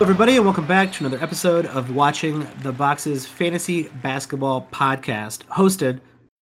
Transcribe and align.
everybody, 0.00 0.36
and 0.36 0.44
welcome 0.44 0.66
back 0.66 0.92
to 0.92 1.04
another 1.04 1.20
episode 1.22 1.66
of 1.66 1.92
Watching 1.92 2.46
the 2.62 2.70
Boxes 2.70 3.26
Fantasy 3.26 3.88
Basketball 4.00 4.68
Podcast, 4.70 5.44
hosted 5.46 5.98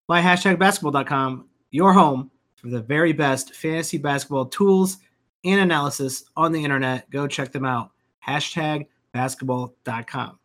by 0.09 0.21
hashtag 0.21 0.59
basketball.com, 0.59 1.49
your 1.71 1.93
home 1.93 2.33
for 2.57 2.69
the 2.69 2.83
very 2.83 3.13
best 3.13 3.55
fantasy 3.55 3.97
basketball 3.97 4.47
tools 4.47 4.99
and 5.45 5.61
analysis 5.61 6.25
on 6.37 6.51
the 6.51 6.65
internet. 6.65 7.09
Go 7.11 7.29
check 7.29 7.53
them 7.53 7.65
out. 7.65 7.93
Hashtag 8.27 8.89
basketball.com. 9.13 10.39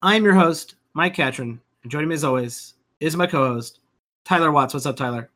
I'm 0.00 0.24
your 0.24 0.34
host, 0.34 0.76
Mike 0.94 1.14
Catron, 1.14 1.60
and 1.82 1.92
joining 1.92 2.08
me 2.08 2.14
as 2.14 2.24
always 2.24 2.74
is 2.98 3.14
my 3.14 3.26
co 3.26 3.46
host, 3.46 3.80
Tyler 4.24 4.50
Watts. 4.52 4.72
What's 4.72 4.86
up, 4.86 4.96
Tyler? 4.96 5.28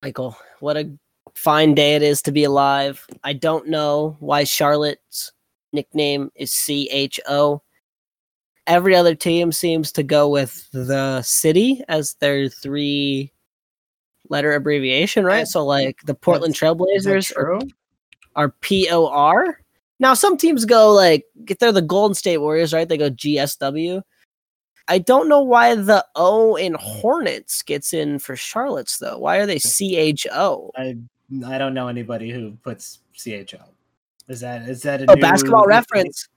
Michael, 0.00 0.36
what 0.60 0.76
a 0.76 0.96
fine 1.34 1.74
day 1.74 1.94
it 1.94 2.02
is 2.02 2.22
to 2.22 2.32
be 2.32 2.44
alive. 2.44 3.06
I 3.22 3.32
don't 3.32 3.68
know 3.68 4.16
why 4.20 4.44
Charlotte's 4.44 5.32
nickname 5.72 6.30
is 6.34 6.52
CHO. 6.52 7.62
Every 8.66 8.96
other 8.96 9.14
team 9.14 9.52
seems 9.52 9.92
to 9.92 10.02
go 10.02 10.28
with 10.28 10.68
the 10.72 11.20
city 11.22 11.82
as 11.88 12.14
their 12.14 12.48
three 12.48 13.32
letter 14.30 14.52
abbreviation, 14.52 15.24
right? 15.24 15.46
So 15.46 15.64
like 15.64 16.00
the 16.06 16.14
Portland 16.14 16.54
Trailblazers 16.54 17.36
are, 17.36 17.58
are 18.36 18.54
POR. 18.62 19.60
Now 20.00 20.14
some 20.14 20.36
teams 20.36 20.64
go 20.64 20.92
like 20.92 21.24
if 21.48 21.58
they're 21.58 21.72
the 21.72 21.82
Golden 21.82 22.14
State 22.14 22.38
Warriors, 22.38 22.72
right? 22.72 22.88
They 22.88 22.96
go 22.96 23.10
GSW. 23.10 24.02
I 24.88 24.98
don't 24.98 25.28
know 25.28 25.42
why 25.42 25.74
the 25.74 26.04
O 26.14 26.56
in 26.56 26.74
Hornets 26.74 27.62
gets 27.62 27.92
in 27.94 28.18
for 28.18 28.36
Charlotte's 28.36 28.98
though. 28.98 29.18
Why 29.18 29.38
are 29.38 29.46
they 29.46 29.58
CHO? 29.58 30.70
I 30.76 30.96
I 31.46 31.58
don't 31.58 31.74
know 31.74 31.88
anybody 31.88 32.30
who 32.30 32.52
puts 32.62 33.00
CHO. 33.14 33.58
Is 34.28 34.40
that 34.40 34.68
is 34.68 34.82
that 34.82 35.02
a 35.02 35.10
oh, 35.10 35.14
new, 35.14 35.20
basketball 35.20 35.66
reference 35.66 36.28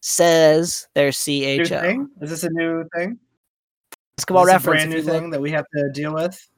says 0.00 0.88
they're 0.94 1.12
CHO. 1.12 2.08
Is 2.20 2.30
this 2.30 2.44
a 2.44 2.50
new 2.50 2.84
thing? 2.94 3.18
Basketball 4.16 4.42
is 4.42 4.48
this 4.48 4.54
reference, 4.54 4.82
a 4.82 4.86
brand 4.86 4.90
new 4.90 5.12
thing 5.12 5.30
that 5.30 5.40
we 5.40 5.50
have 5.50 5.66
to 5.74 5.90
deal 5.92 6.14
with. 6.14 6.48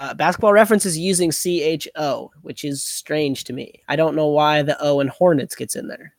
Uh, 0.00 0.12
basketball 0.12 0.52
reference 0.52 0.84
is 0.86 0.98
using 0.98 1.30
CHO, 1.30 2.30
which 2.42 2.64
is 2.64 2.82
strange 2.82 3.44
to 3.44 3.52
me. 3.52 3.80
I 3.88 3.96
don't 3.96 4.16
know 4.16 4.26
why 4.26 4.62
the 4.62 4.76
O 4.80 5.00
in 5.00 5.08
Hornets 5.08 5.54
gets 5.54 5.76
in 5.76 5.88
there. 5.88 6.14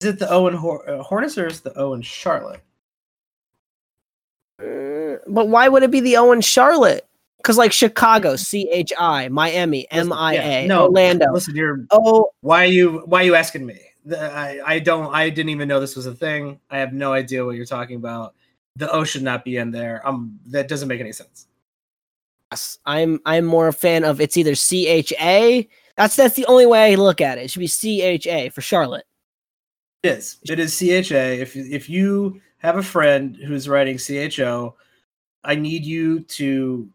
Is 0.00 0.08
it 0.08 0.18
the 0.18 0.30
O 0.30 0.48
in 0.48 0.54
Hor- 0.54 0.88
uh, 0.88 1.02
Hornets 1.02 1.38
or 1.38 1.46
is 1.46 1.60
the 1.60 1.76
O 1.78 1.94
in 1.94 2.02
Charlotte? 2.02 2.60
Uh, 4.60 5.18
but 5.28 5.48
why 5.48 5.68
would 5.68 5.82
it 5.82 5.90
be 5.90 6.00
the 6.00 6.16
O 6.16 6.32
in 6.32 6.40
Charlotte? 6.40 7.06
Because 7.42 7.58
like 7.58 7.72
Chicago, 7.72 8.36
C 8.36 8.68
H 8.70 8.92
I, 8.98 9.28
Miami, 9.28 9.90
M 9.90 10.12
I 10.12 10.34
A, 10.36 10.66
no, 10.66 10.84
Orlando. 10.84 11.26
Listen, 11.32 11.56
you're. 11.56 11.84
Oh, 11.90 12.30
Why 12.40 12.62
are 12.64 12.68
you? 12.68 13.02
Why 13.06 13.22
are 13.22 13.24
you 13.24 13.34
asking 13.34 13.66
me? 13.66 13.80
I 14.16 14.60
I 14.64 14.78
don't. 14.78 15.12
I 15.14 15.28
didn't 15.28 15.50
even 15.50 15.68
know 15.68 15.80
this 15.80 15.96
was 15.96 16.06
a 16.06 16.14
thing. 16.14 16.60
I 16.70 16.78
have 16.78 16.92
no 16.92 17.12
idea 17.12 17.44
what 17.44 17.56
you're 17.56 17.66
talking 17.66 17.96
about. 17.96 18.34
The 18.76 18.90
O 18.90 19.04
should 19.04 19.22
not 19.22 19.44
be 19.44 19.56
in 19.56 19.70
there. 19.70 20.06
Um, 20.06 20.38
that 20.46 20.68
doesn't 20.68 20.88
make 20.88 21.00
any 21.00 21.12
sense. 21.12 21.46
yes, 22.52 22.78
I'm 22.86 23.20
I'm 23.26 23.44
more 23.44 23.68
a 23.68 23.72
fan 23.72 24.04
of 24.04 24.20
it's 24.20 24.36
either 24.36 24.54
C 24.54 24.86
H 24.86 25.12
A. 25.20 25.68
That's 25.96 26.16
that's 26.16 26.36
the 26.36 26.46
only 26.46 26.66
way 26.66 26.92
I 26.92 26.94
look 26.94 27.20
at 27.20 27.38
it. 27.38 27.42
It 27.42 27.50
should 27.50 27.60
be 27.60 27.66
C 27.66 28.02
H 28.02 28.26
A 28.26 28.48
for 28.50 28.60
Charlotte. 28.60 29.04
It 30.02 30.08
is. 30.16 30.38
It 30.48 30.58
is 30.58 30.78
CHA. 30.78 31.40
If 31.42 31.54
if 31.54 31.88
you 31.88 32.40
have 32.58 32.76
a 32.76 32.82
friend 32.82 33.36
who's 33.36 33.68
writing 33.68 33.98
CHO, 33.98 34.74
I 35.44 35.54
need 35.54 35.84
you 35.84 36.20
to 36.20 36.88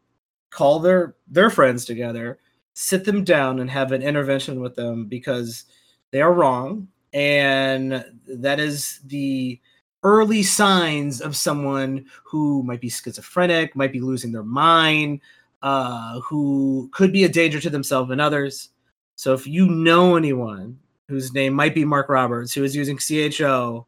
call 0.49 0.79
their 0.79 1.15
their 1.27 1.49
friends 1.49 1.85
together, 1.85 2.39
sit 2.73 3.05
them 3.05 3.23
down, 3.23 3.59
and 3.59 3.69
have 3.69 3.91
an 3.91 4.01
intervention 4.01 4.61
with 4.61 4.75
them 4.75 5.05
because 5.05 5.65
they 6.11 6.21
are 6.21 6.33
wrong, 6.33 6.87
and 7.13 8.05
that 8.27 8.59
is 8.59 8.99
the 9.05 9.59
early 10.03 10.43
signs 10.43 11.21
of 11.21 11.35
someone 11.35 12.05
who 12.23 12.63
might 12.63 12.81
be 12.81 12.89
schizophrenic, 12.89 13.75
might 13.75 13.91
be 13.91 13.99
losing 13.99 14.31
their 14.31 14.43
mind, 14.43 15.19
uh, 15.61 16.19
who 16.21 16.89
could 16.93 17.11
be 17.11 17.23
a 17.23 17.29
danger 17.29 17.59
to 17.59 17.69
themselves 17.69 18.11
and 18.11 18.21
others. 18.21 18.69
So 19.15 19.33
if 19.33 19.47
you 19.47 19.67
know 19.67 20.15
anyone 20.15 20.79
whose 21.07 21.33
name 21.33 21.53
might 21.53 21.73
be 21.73 21.85
Mark 21.85 22.09
Roberts, 22.09 22.53
who 22.53 22.63
is 22.63 22.75
using 22.75 22.97
CHO 22.97 23.87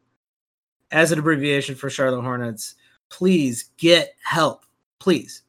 as 0.90 1.12
an 1.12 1.18
abbreviation 1.18 1.74
for 1.74 1.88
Charlotte 1.88 2.22
Hornets, 2.22 2.74
please 3.08 3.70
get 3.76 4.14
help. 4.22 4.64
Please. 4.98 5.42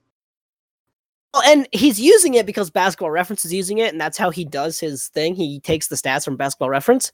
And 1.46 1.68
he's 1.72 2.00
using 2.00 2.34
it 2.34 2.46
because 2.46 2.70
Basketball 2.70 3.12
Reference 3.12 3.46
is 3.46 3.54
using 3.54 3.78
it, 3.78 3.94
and 3.94 4.02
that's 4.02 4.18
how 4.18 4.32
he 4.32 4.44
does 4.44 4.80
his 4.80 5.08
thing. 5.08 5.36
He 5.36 5.60
takes 5.62 5.88
the 5.88 5.96
stats 5.96 6.26
from 6.26 6.36
Basketball 6.36 6.70
Reference. 6.70 7.12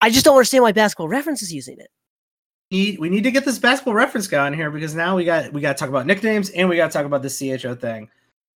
I 0.00 0.10
just 0.10 0.24
don't 0.24 0.36
understand 0.36 0.62
why 0.62 0.72
Basketball 0.72 1.08
Reference 1.08 1.42
is 1.42 1.52
using 1.52 1.78
it. 1.78 1.90
We 2.72 3.10
need 3.10 3.24
to 3.24 3.30
get 3.30 3.44
this 3.44 3.58
basketball 3.58 3.92
reference 3.92 4.26
guy 4.26 4.46
on 4.46 4.54
here 4.54 4.70
because 4.70 4.94
now 4.94 5.14
we 5.14 5.26
got 5.26 5.52
we 5.52 5.60
got 5.60 5.76
to 5.76 5.80
talk 5.80 5.90
about 5.90 6.06
nicknames 6.06 6.48
and 6.50 6.70
we 6.70 6.76
got 6.76 6.90
to 6.90 6.96
talk 6.96 7.04
about 7.04 7.22
the 7.22 7.28
CHO 7.58 7.74
thing. 7.74 8.08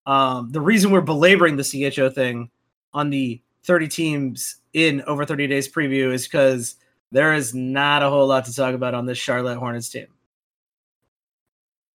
Um, 0.07 0.51
the 0.53 0.61
reason 0.61 0.91
we're 0.91 1.03
belaboring 1.03 1.57
the 1.57 1.91
CHO 1.91 2.09
thing 2.09 2.49
on 2.95 3.11
the 3.11 3.43
30 3.65 3.89
teams 3.89 4.57
in 4.73 5.03
over 5.03 5.27
30 5.27 5.49
days 5.49 5.71
preview 5.71 6.15
is 6.15 6.25
because 6.25 6.77
there 7.13 7.35
is 7.35 7.55
not 7.55 8.03
a 8.03 8.09
whole 8.09 8.27
lot 8.27 8.47
to 8.47 8.55
talk 8.55 8.75
about 8.75 8.95
on 8.95 9.05
this 9.05 9.19
Charlotte 9.19 9.59
Hornets 9.59 9.91
team. 9.91 10.07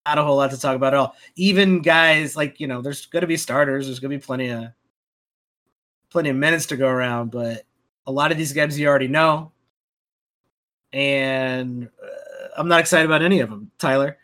Not 0.05 0.17
a 0.17 0.23
whole 0.23 0.37
lot 0.37 0.51
to 0.51 0.59
talk 0.59 0.75
about 0.75 0.93
at 0.93 0.99
all. 0.99 1.15
Even 1.35 1.81
guys 1.81 2.35
like 2.35 2.59
you 2.59 2.67
know, 2.67 2.81
there's 2.81 3.05
going 3.05 3.21
to 3.21 3.27
be 3.27 3.37
starters. 3.37 3.85
There's 3.85 3.99
going 3.99 4.11
to 4.11 4.17
be 4.17 4.23
plenty 4.23 4.49
of 4.49 4.67
plenty 6.09 6.29
of 6.29 6.35
minutes 6.35 6.65
to 6.67 6.77
go 6.77 6.87
around, 6.87 7.31
but 7.31 7.63
a 8.07 8.11
lot 8.11 8.31
of 8.31 8.37
these 8.37 8.53
guys 8.53 8.79
you 8.79 8.87
already 8.87 9.07
know, 9.07 9.51
and 10.91 11.87
uh, 12.03 12.47
I'm 12.57 12.67
not 12.67 12.79
excited 12.79 13.05
about 13.05 13.21
any 13.21 13.39
of 13.39 13.49
them. 13.49 13.71
Tyler, 13.77 14.17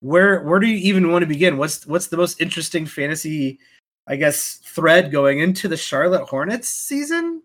where 0.00 0.42
where 0.42 0.60
do 0.60 0.66
you 0.66 0.76
even 0.76 1.10
want 1.10 1.22
to 1.22 1.26
begin? 1.26 1.56
What's 1.56 1.86
what's 1.86 2.06
the 2.06 2.16
most 2.16 2.40
interesting 2.40 2.86
fantasy, 2.86 3.58
I 4.06 4.16
guess, 4.16 4.60
thread 4.64 5.10
going 5.10 5.40
into 5.40 5.66
the 5.66 5.76
Charlotte 5.76 6.28
Hornets 6.28 6.68
season? 6.68 7.42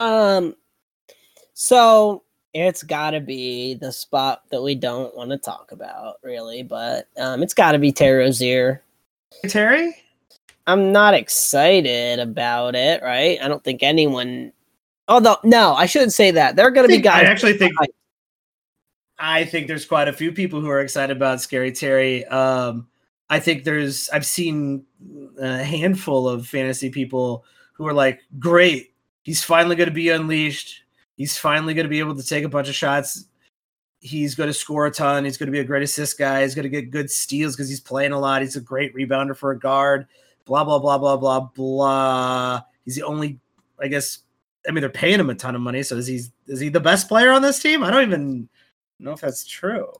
Um, 0.00 0.56
so 1.54 2.24
it's 2.54 2.82
got 2.82 3.12
to 3.12 3.20
be 3.20 3.74
the 3.74 3.92
spot 3.92 4.42
that 4.50 4.62
we 4.62 4.74
don't 4.74 5.16
want 5.16 5.30
to 5.30 5.38
talk 5.38 5.72
about, 5.72 6.16
really. 6.22 6.62
But 6.62 7.08
um, 7.18 7.42
it's 7.42 7.54
got 7.54 7.72
to 7.72 7.78
be 7.78 7.92
Terry 7.92 8.24
Rozier. 8.24 8.82
Terry, 9.48 9.94
I'm 10.66 10.92
not 10.92 11.14
excited 11.14 12.18
about 12.18 12.74
it, 12.74 13.02
right? 13.02 13.38
I 13.42 13.48
don't 13.48 13.64
think 13.64 13.82
anyone. 13.82 14.52
Although, 15.08 15.36
no, 15.42 15.74
I 15.74 15.86
shouldn't 15.86 16.12
say 16.12 16.30
that. 16.32 16.56
There 16.56 16.66
are 16.66 16.70
going 16.70 16.88
to 16.88 16.94
be 16.94 17.00
guys. 17.00 17.26
I 17.26 17.30
actually 17.30 17.56
think 17.58 17.72
I 19.18 19.44
think 19.44 19.68
there's 19.68 19.84
quite 19.84 20.08
a 20.08 20.12
few 20.12 20.32
people 20.32 20.60
who 20.60 20.68
are 20.68 20.80
excited 20.80 21.16
about 21.16 21.40
Scary 21.40 21.72
Terry. 21.72 22.24
Um, 22.26 22.88
I 23.30 23.38
think 23.38 23.64
there's 23.64 24.10
I've 24.10 24.26
seen 24.26 24.84
a 25.40 25.62
handful 25.62 26.28
of 26.28 26.46
fantasy 26.46 26.90
people 26.90 27.44
who 27.74 27.86
are 27.86 27.94
like, 27.94 28.20
"Great, 28.38 28.94
he's 29.22 29.42
finally 29.42 29.76
going 29.76 29.88
to 29.88 29.94
be 29.94 30.10
unleashed. 30.10 30.81
He's 31.16 31.36
finally 31.36 31.74
going 31.74 31.84
to 31.84 31.90
be 31.90 31.98
able 31.98 32.16
to 32.16 32.26
take 32.26 32.44
a 32.44 32.48
bunch 32.48 32.68
of 32.68 32.74
shots. 32.74 33.26
He's 34.00 34.34
going 34.34 34.48
to 34.48 34.54
score 34.54 34.86
a 34.86 34.90
ton. 34.90 35.24
He's 35.24 35.36
going 35.36 35.46
to 35.46 35.52
be 35.52 35.60
a 35.60 35.64
great 35.64 35.82
assist 35.82 36.18
guy. 36.18 36.42
He's 36.42 36.54
going 36.54 36.64
to 36.64 36.68
get 36.68 36.90
good 36.90 37.10
steals 37.10 37.54
because 37.54 37.68
he's 37.68 37.80
playing 37.80 38.12
a 38.12 38.18
lot. 38.18 38.42
He's 38.42 38.56
a 38.56 38.60
great 38.60 38.94
rebounder 38.94 39.36
for 39.36 39.52
a 39.52 39.58
guard. 39.58 40.06
Blah 40.44 40.64
blah 40.64 40.78
blah 40.78 40.98
blah 40.98 41.16
blah 41.16 41.40
blah. 41.40 42.62
He's 42.84 42.96
the 42.96 43.04
only, 43.04 43.38
I 43.80 43.88
guess. 43.88 44.18
I 44.66 44.72
mean, 44.72 44.80
they're 44.80 44.90
paying 44.90 45.20
him 45.20 45.30
a 45.30 45.34
ton 45.34 45.54
of 45.54 45.60
money. 45.60 45.82
So 45.82 45.96
is 45.96 46.06
he 46.06 46.22
is 46.48 46.60
he 46.60 46.68
the 46.68 46.80
best 46.80 47.08
player 47.08 47.30
on 47.30 47.42
this 47.42 47.60
team? 47.60 47.84
I 47.84 47.90
don't 47.90 48.02
even 48.02 48.48
know 48.98 49.12
if 49.12 49.20
that's 49.20 49.46
true. 49.46 49.92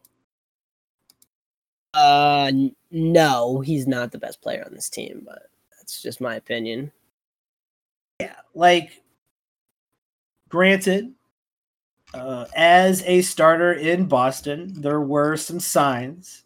Uh, 1.95 2.51
no, 2.91 3.61
he's 3.61 3.87
not 3.87 4.13
the 4.13 4.19
best 4.19 4.41
player 4.41 4.65
on 4.65 4.75
this 4.75 4.89
team, 4.89 5.23
but 5.25 5.43
that's 5.77 6.03
just 6.03 6.21
my 6.21 6.37
opinion. 6.37 6.91
Yeah, 8.21 8.37
like 8.55 9.02
granted, 10.53 11.15
uh, 12.13 12.45
as 12.55 13.03
a 13.07 13.23
starter 13.23 13.73
in 13.73 14.05
Boston, 14.05 14.71
there 14.77 15.01
were 15.01 15.35
some 15.35 15.59
signs 15.59 16.45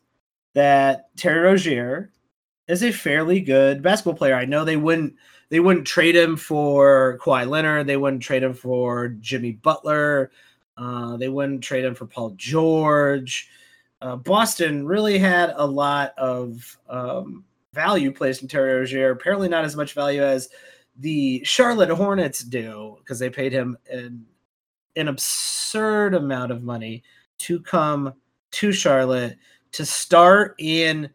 that 0.54 1.08
Terry 1.16 1.40
Rozier 1.40 2.12
is 2.68 2.84
a 2.84 2.92
fairly 2.92 3.40
good 3.40 3.82
basketball 3.82 4.14
player. 4.14 4.36
I 4.36 4.44
know 4.44 4.64
they 4.64 4.76
wouldn't 4.76 5.14
they 5.48 5.58
wouldn't 5.58 5.88
trade 5.88 6.14
him 6.14 6.36
for 6.36 7.18
Kawhi 7.20 7.48
Leonard, 7.48 7.88
they 7.88 7.96
wouldn't 7.96 8.22
trade 8.22 8.44
him 8.44 8.54
for 8.54 9.08
Jimmy 9.08 9.52
Butler, 9.52 10.30
uh, 10.76 11.16
they 11.16 11.28
wouldn't 11.28 11.62
trade 11.62 11.84
him 11.84 11.96
for 11.96 12.06
Paul 12.06 12.30
George. 12.36 13.48
Uh, 14.00 14.14
Boston 14.14 14.86
really 14.86 15.18
had 15.18 15.52
a 15.56 15.66
lot 15.66 16.14
of 16.16 16.78
um, 16.88 17.44
value 17.72 18.12
placed 18.12 18.42
in 18.42 18.48
Terry 18.48 18.74
Rozier. 18.74 19.10
Apparently, 19.10 19.48
not 19.48 19.64
as 19.64 19.74
much 19.74 19.94
value 19.94 20.22
as 20.22 20.48
the 20.98 21.42
Charlotte 21.44 21.90
Hornets 21.90 22.40
do 22.40 22.96
because 22.98 23.18
they 23.18 23.30
paid 23.30 23.52
him 23.52 23.76
an, 23.90 24.24
an 24.96 25.08
absurd 25.08 26.14
amount 26.14 26.52
of 26.52 26.62
money 26.62 27.02
to 27.38 27.60
come 27.60 28.14
to 28.52 28.72
Charlotte 28.72 29.36
to 29.72 29.84
start 29.84 30.54
in 30.58 31.10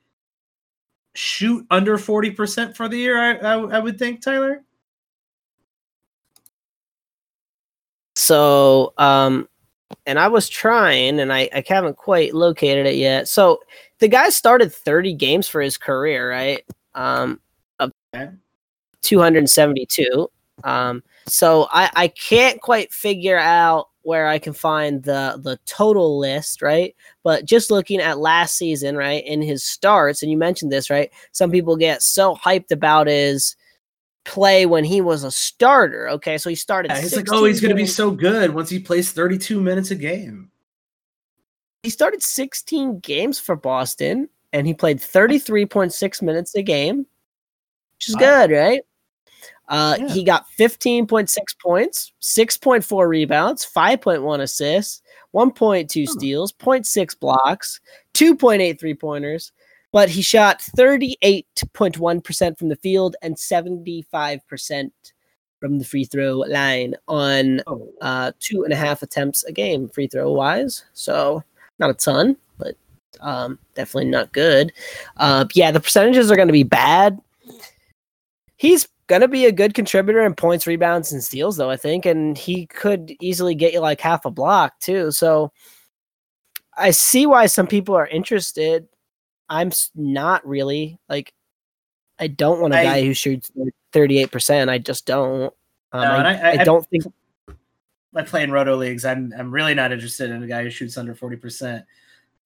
shoot 1.13 1.65
under 1.69 1.97
40% 1.97 2.75
for 2.75 2.87
the 2.87 2.97
year, 2.97 3.17
I, 3.17 3.35
I, 3.35 3.57
I 3.57 3.79
would 3.79 3.97
think, 3.99 4.21
Tyler. 4.21 4.63
So, 8.15 8.93
um, 8.97 9.47
and 10.05 10.19
I 10.19 10.27
was 10.27 10.47
trying 10.47 11.19
and 11.19 11.33
I, 11.33 11.49
I 11.53 11.63
haven't 11.67 11.97
quite 11.97 12.33
located 12.33 12.85
it 12.85 12.95
yet. 12.95 13.27
So 13.27 13.59
the 13.99 14.07
guy 14.07 14.29
started 14.29 14.73
30 14.73 15.13
games 15.15 15.47
for 15.47 15.61
his 15.61 15.77
career, 15.77 16.29
right? 16.29 16.63
Um, 16.93 17.39
okay. 17.79 18.29
272. 19.01 20.29
Um, 20.63 21.03
so 21.27 21.67
I, 21.71 21.89
I 21.95 22.07
can't 22.07 22.61
quite 22.61 22.93
figure 22.93 23.37
out 23.37 23.87
where 24.03 24.27
I 24.27 24.39
can 24.39 24.53
find 24.53 25.03
the 25.03 25.39
the 25.43 25.59
total 25.65 26.17
list, 26.17 26.61
right? 26.61 26.95
But 27.23 27.45
just 27.45 27.69
looking 27.71 27.99
at 27.99 28.17
last 28.19 28.57
season, 28.57 28.95
right, 28.95 29.23
in 29.25 29.41
his 29.41 29.63
starts, 29.63 30.21
and 30.23 30.31
you 30.31 30.37
mentioned 30.37 30.71
this, 30.71 30.89
right? 30.89 31.11
Some 31.31 31.51
people 31.51 31.75
get 31.75 32.01
so 32.01 32.35
hyped 32.35 32.71
about 32.71 33.07
his 33.07 33.55
play 34.25 34.65
when 34.65 34.83
he 34.83 35.01
was 35.01 35.23
a 35.23 35.31
starter. 35.31 36.09
Okay, 36.09 36.37
so 36.37 36.49
he 36.49 36.55
started. 36.55 36.89
Yeah, 36.91 37.01
he's 37.01 37.15
like, 37.15 37.27
oh, 37.31 37.45
he's 37.45 37.61
going 37.61 37.69
to 37.69 37.75
be 37.75 37.85
so 37.87 38.11
good 38.11 38.53
once 38.53 38.69
he 38.69 38.79
plays 38.79 39.11
32 39.11 39.59
minutes 39.61 39.91
a 39.91 39.95
game. 39.95 40.49
he 41.83 41.89
started 41.89 42.21
16 42.21 42.99
games 42.99 43.39
for 43.39 43.55
Boston 43.55 44.29
and 44.53 44.67
he 44.67 44.73
played 44.73 44.99
33.6 44.99 46.21
minutes 46.21 46.53
a 46.55 46.61
game, 46.61 46.99
which 47.97 48.09
is 48.09 48.15
Wow. 48.15 48.19
good, 48.19 48.51
right? 48.51 48.81
Uh, 49.71 49.95
Yeah. 49.99 50.09
He 50.09 50.23
got 50.23 50.45
15.6 50.59 51.57
points, 51.59 52.11
6.4 52.21 53.07
rebounds, 53.07 53.65
5.1 53.65 54.41
assists, 54.41 55.01
1.2 55.33 56.05
Hmm. 56.05 56.11
steals, 56.11 56.51
0.6 56.51 57.15
blocks, 57.19 57.79
2.8 58.13 58.77
three 58.79 58.93
pointers, 58.93 59.51
but 59.93 60.09
he 60.09 60.21
shot 60.21 60.61
38.1% 60.77 62.57
from 62.59 62.67
the 62.69 62.75
field 62.75 63.15
and 63.23 63.35
75% 63.37 64.91
from 65.59 65.79
the 65.79 65.85
free 65.85 66.03
throw 66.05 66.39
line 66.39 66.95
on 67.07 67.61
Oh, 67.67 67.87
uh, 68.01 68.31
two 68.39 68.63
and 68.63 68.73
a 68.73 68.75
half 68.75 69.01
attempts 69.03 69.43
a 69.45 69.51
game, 69.51 69.87
free 69.89 70.07
throw 70.07 70.31
wise. 70.33 70.83
So 70.93 71.43
not 71.79 71.89
a 71.91 71.93
ton, 71.93 72.35
but 72.57 72.75
um, 73.21 73.57
definitely 73.75 74.09
not 74.09 74.33
good. 74.33 74.73
Uh, 75.17 75.45
yeah, 75.53 75.71
the 75.71 75.79
percentages 75.79 76.29
are 76.31 76.35
going 76.35 76.47
to 76.49 76.51
be 76.53 76.63
bad. 76.63 77.19
He's 78.57 78.87
going 79.11 79.19
to 79.21 79.27
be 79.27 79.45
a 79.45 79.51
good 79.51 79.73
contributor 79.73 80.21
in 80.21 80.33
points, 80.33 80.65
rebounds, 80.65 81.11
and 81.11 81.21
steals, 81.21 81.57
though, 81.57 81.69
I 81.69 81.75
think. 81.75 82.05
And 82.05 82.37
he 82.37 82.65
could 82.67 83.13
easily 83.19 83.55
get 83.55 83.73
you 83.73 83.81
like 83.81 83.99
half 83.99 84.23
a 84.23 84.31
block, 84.31 84.79
too. 84.79 85.11
So 85.11 85.51
I 86.77 86.91
see 86.91 87.25
why 87.25 87.47
some 87.47 87.67
people 87.67 87.93
are 87.93 88.07
interested. 88.07 88.87
I'm 89.49 89.73
not 89.95 90.47
really. 90.47 90.97
Like, 91.09 91.33
I 92.19 92.27
don't 92.27 92.61
want 92.61 92.73
a 92.73 92.77
I- 92.77 92.83
guy 92.85 93.03
who 93.03 93.13
shoots 93.13 93.51
38%. 93.91 94.69
I 94.69 94.77
just 94.77 95.05
don't. 95.05 95.53
Um, 95.91 96.01
No, 96.01 96.09
I, 96.09 96.33
I- 96.33 96.51
I- 96.61 96.63
don't 96.63 96.87
think 96.87 97.03
I 98.15 98.21
play 98.23 98.43
in 98.43 98.51
roto 98.51 98.77
leagues. 98.77 99.03
I'm 99.03 99.33
I'm 99.37 99.51
really 99.51 99.73
not 99.73 99.91
interested 99.91 100.29
in 100.31 100.41
a 100.41 100.47
guy 100.47 100.63
who 100.63 100.69
shoots 100.69 100.97
under 100.97 101.13
40%. 101.13 101.83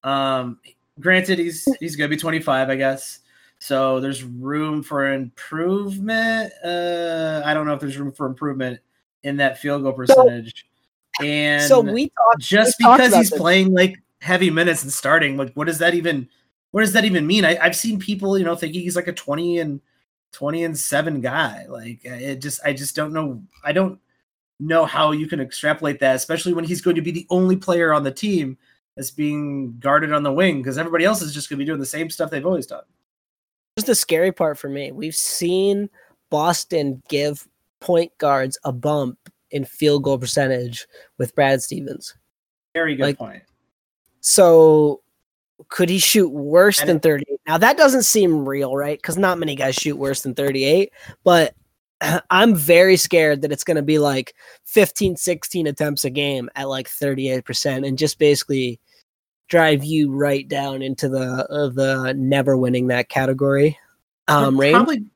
Um, 0.02 0.58
granted, 0.98 1.38
he's 1.38 1.64
he's 1.78 1.94
gonna 1.94 2.08
be 2.08 2.16
25, 2.16 2.70
I 2.70 2.74
guess. 2.76 3.20
So 3.58 4.00
there's 4.00 4.22
room 4.22 4.82
for 4.82 5.12
improvement. 5.12 6.52
Uh, 6.64 7.42
I 7.44 7.54
don't 7.54 7.66
know 7.66 7.74
if 7.74 7.80
there's 7.80 7.98
room 7.98 8.12
for 8.12 8.26
improvement 8.26 8.80
in 9.22 9.38
that 9.38 9.58
field 9.58 9.82
goal 9.82 9.92
percentage. 9.92 10.66
And 11.20 11.66
so 11.66 11.80
we 11.80 12.10
talked 12.10 12.40
just 12.40 12.76
we 12.78 12.84
because 12.84 13.14
he's 13.14 13.30
this. 13.30 13.38
playing 13.38 13.72
like 13.72 13.96
heavy 14.20 14.50
minutes 14.50 14.82
and 14.82 14.92
starting, 14.92 15.36
like 15.36 15.52
what 15.54 15.66
does 15.66 15.78
that 15.78 15.94
even 15.94 16.28
what 16.72 16.82
does 16.82 16.92
that 16.92 17.04
even 17.04 17.26
mean? 17.26 17.44
I, 17.44 17.56
I've 17.58 17.76
seen 17.76 17.98
people, 17.98 18.38
you 18.38 18.44
know, 18.44 18.54
thinking 18.54 18.82
he's 18.82 18.96
like 18.96 19.08
a 19.08 19.12
20 19.12 19.58
and 19.60 19.80
20 20.32 20.64
and 20.64 20.78
7 20.78 21.20
guy. 21.22 21.64
Like 21.68 22.04
it 22.04 22.42
just 22.42 22.60
I 22.64 22.74
just 22.74 22.94
don't 22.94 23.12
know. 23.12 23.42
I 23.64 23.72
don't 23.72 23.98
know 24.60 24.84
how 24.84 25.12
you 25.12 25.26
can 25.26 25.40
extrapolate 25.40 26.00
that, 26.00 26.16
especially 26.16 26.52
when 26.52 26.64
he's 26.64 26.80
going 26.80 26.96
to 26.96 27.02
be 27.02 27.10
the 27.10 27.26
only 27.30 27.56
player 27.56 27.92
on 27.92 28.04
the 28.04 28.12
team 28.12 28.58
that's 28.96 29.10
being 29.10 29.78
guarded 29.78 30.12
on 30.12 30.22
the 30.22 30.32
wing 30.32 30.58
because 30.58 30.78
everybody 30.78 31.04
else 31.04 31.22
is 31.22 31.34
just 31.34 31.48
going 31.48 31.58
to 31.58 31.62
be 31.62 31.66
doing 31.66 31.80
the 31.80 31.86
same 31.86 32.10
stuff 32.10 32.30
they've 32.30 32.46
always 32.46 32.66
done. 32.66 32.84
Here's 33.76 33.84
the 33.84 33.94
scary 33.94 34.32
part 34.32 34.58
for 34.58 34.70
me. 34.70 34.90
We've 34.90 35.14
seen 35.14 35.90
Boston 36.30 37.02
give 37.10 37.46
point 37.80 38.10
guards 38.16 38.58
a 38.64 38.72
bump 38.72 39.18
in 39.50 39.66
field 39.66 40.02
goal 40.02 40.18
percentage 40.18 40.86
with 41.18 41.34
Brad 41.34 41.62
Stevens. 41.62 42.14
Very 42.74 42.96
good 42.96 43.02
Like, 43.02 43.18
point. 43.18 43.42
So 44.20 45.02
could 45.68 45.90
he 45.90 45.98
shoot 45.98 46.30
worse 46.30 46.80
And 46.80 46.88
than 46.88 47.00
38? 47.00 47.38
Now 47.46 47.58
that 47.58 47.76
doesn't 47.76 48.04
seem 48.04 48.48
real, 48.48 48.74
right? 48.74 48.98
Because 48.98 49.18
not 49.18 49.38
many 49.38 49.54
guys 49.54 49.74
shoot 49.74 49.96
worse 49.96 50.22
than 50.22 50.34
38. 50.34 50.90
But 51.22 51.54
I'm 52.30 52.54
very 52.54 52.96
scared 52.96 53.42
that 53.42 53.52
it's 53.52 53.64
going 53.64 53.76
to 53.76 53.82
be 53.82 53.98
like 53.98 54.34
15, 54.64 55.16
16 55.16 55.66
attempts 55.66 56.06
a 56.06 56.10
game 56.10 56.48
at 56.56 56.70
like 56.70 56.88
38% 56.88 57.86
and 57.86 57.98
just 57.98 58.18
basically 58.18 58.80
drive 59.48 59.84
you 59.84 60.10
right 60.10 60.48
down 60.48 60.82
into 60.82 61.08
the 61.08 61.46
uh, 61.50 61.68
the 61.68 62.14
never 62.16 62.56
winning 62.56 62.88
that 62.88 63.08
category 63.08 63.78
um 64.28 64.56
They're 64.56 64.60
range. 64.60 64.74
probably 64.74 65.06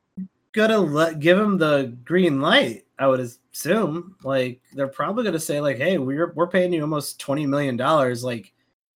gonna 0.52 0.78
let 0.78 1.20
give 1.20 1.38
him 1.38 1.58
the 1.58 1.96
green 2.04 2.40
light. 2.40 2.84
I 2.98 3.06
would 3.06 3.20
assume. 3.20 4.16
Like 4.22 4.60
they're 4.74 4.88
probably 4.88 5.24
gonna 5.24 5.40
say 5.40 5.60
like, 5.60 5.78
"Hey, 5.78 5.98
we're 5.98 6.32
we're 6.32 6.46
paying 6.48 6.72
you 6.72 6.82
almost 6.82 7.18
twenty 7.18 7.46
million 7.46 7.76
dollars. 7.76 8.22
Like, 8.22 8.52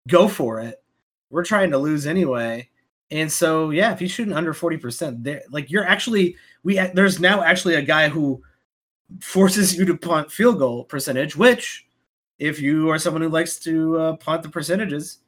go 0.08 0.28
for 0.28 0.60
it. 0.60 0.82
We're 1.30 1.44
trying 1.44 1.70
to 1.70 1.78
lose 1.78 2.06
anyway." 2.06 2.68
And 3.10 3.30
so, 3.30 3.70
yeah, 3.70 3.92
if 3.92 4.00
he's 4.00 4.10
shooting 4.10 4.34
under 4.34 4.52
forty 4.52 4.76
percent, 4.76 5.24
there, 5.24 5.42
like 5.50 5.70
you're 5.70 5.86
actually 5.86 6.36
we 6.62 6.78
there's 6.94 7.20
now 7.20 7.42
actually 7.42 7.74
a 7.74 7.82
guy 7.82 8.08
who 8.08 8.42
forces 9.20 9.76
you 9.76 9.84
to 9.84 9.96
punt 9.96 10.30
field 10.30 10.58
goal 10.58 10.84
percentage, 10.84 11.36
which 11.36 11.86
if 12.38 12.60
you 12.60 12.90
are 12.90 12.98
someone 12.98 13.22
who 13.22 13.28
likes 13.28 13.58
to 13.60 13.98
uh, 13.98 14.16
punt 14.16 14.42
the 14.42 14.48
percentages, 14.48 15.18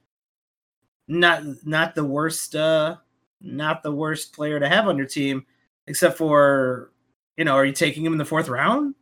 not 1.08 1.42
not 1.64 1.94
the 1.94 2.04
worst 2.04 2.54
uh 2.56 2.96
not 3.40 3.82
the 3.82 3.92
worst 3.92 4.32
player 4.32 4.58
to 4.58 4.68
have 4.68 4.88
on 4.88 4.96
your 4.96 5.06
team, 5.06 5.46
except 5.86 6.18
for 6.18 6.90
you 7.36 7.44
know, 7.44 7.54
are 7.54 7.64
you 7.64 7.72
taking 7.72 8.04
him 8.04 8.12
in 8.12 8.18
the 8.18 8.24
fourth 8.24 8.48
round? 8.48 8.94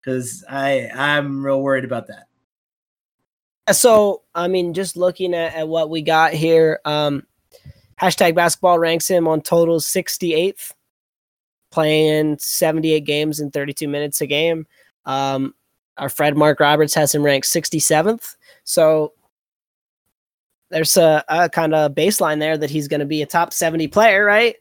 Because 0.00 0.44
I 0.48 0.88
I'm 0.94 1.44
real 1.44 1.62
worried 1.62 1.84
about 1.84 2.08
that. 2.08 2.26
So, 3.72 4.22
I 4.34 4.46
mean, 4.46 4.74
just 4.74 4.96
looking 4.96 5.34
at, 5.34 5.54
at 5.54 5.68
what 5.68 5.90
we 5.90 6.00
got 6.00 6.32
here, 6.32 6.80
um, 6.84 7.26
hashtag 8.00 8.34
basketball 8.36 8.78
ranks 8.78 9.08
him 9.08 9.26
on 9.26 9.40
total 9.40 9.80
68th, 9.80 10.72
playing 11.72 12.38
78 12.38 13.00
games 13.00 13.40
in 13.40 13.50
32 13.50 13.88
minutes 13.88 14.20
a 14.20 14.26
game. 14.26 14.66
Um, 15.04 15.52
our 15.96 16.08
Fred 16.08 16.36
Mark 16.36 16.60
Roberts 16.60 16.94
has 16.94 17.12
him 17.12 17.24
ranked 17.24 17.48
67th. 17.48 18.36
So, 18.62 19.14
there's 20.70 20.96
a, 20.96 21.24
a 21.28 21.48
kind 21.48 21.74
of 21.74 21.92
baseline 21.92 22.38
there 22.38 22.58
that 22.58 22.70
he's 22.70 22.88
going 22.88 23.00
to 23.00 23.06
be 23.06 23.22
a 23.22 23.26
top 23.26 23.52
70 23.52 23.88
player, 23.88 24.24
right? 24.24 24.56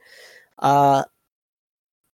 Uh, 0.59 1.03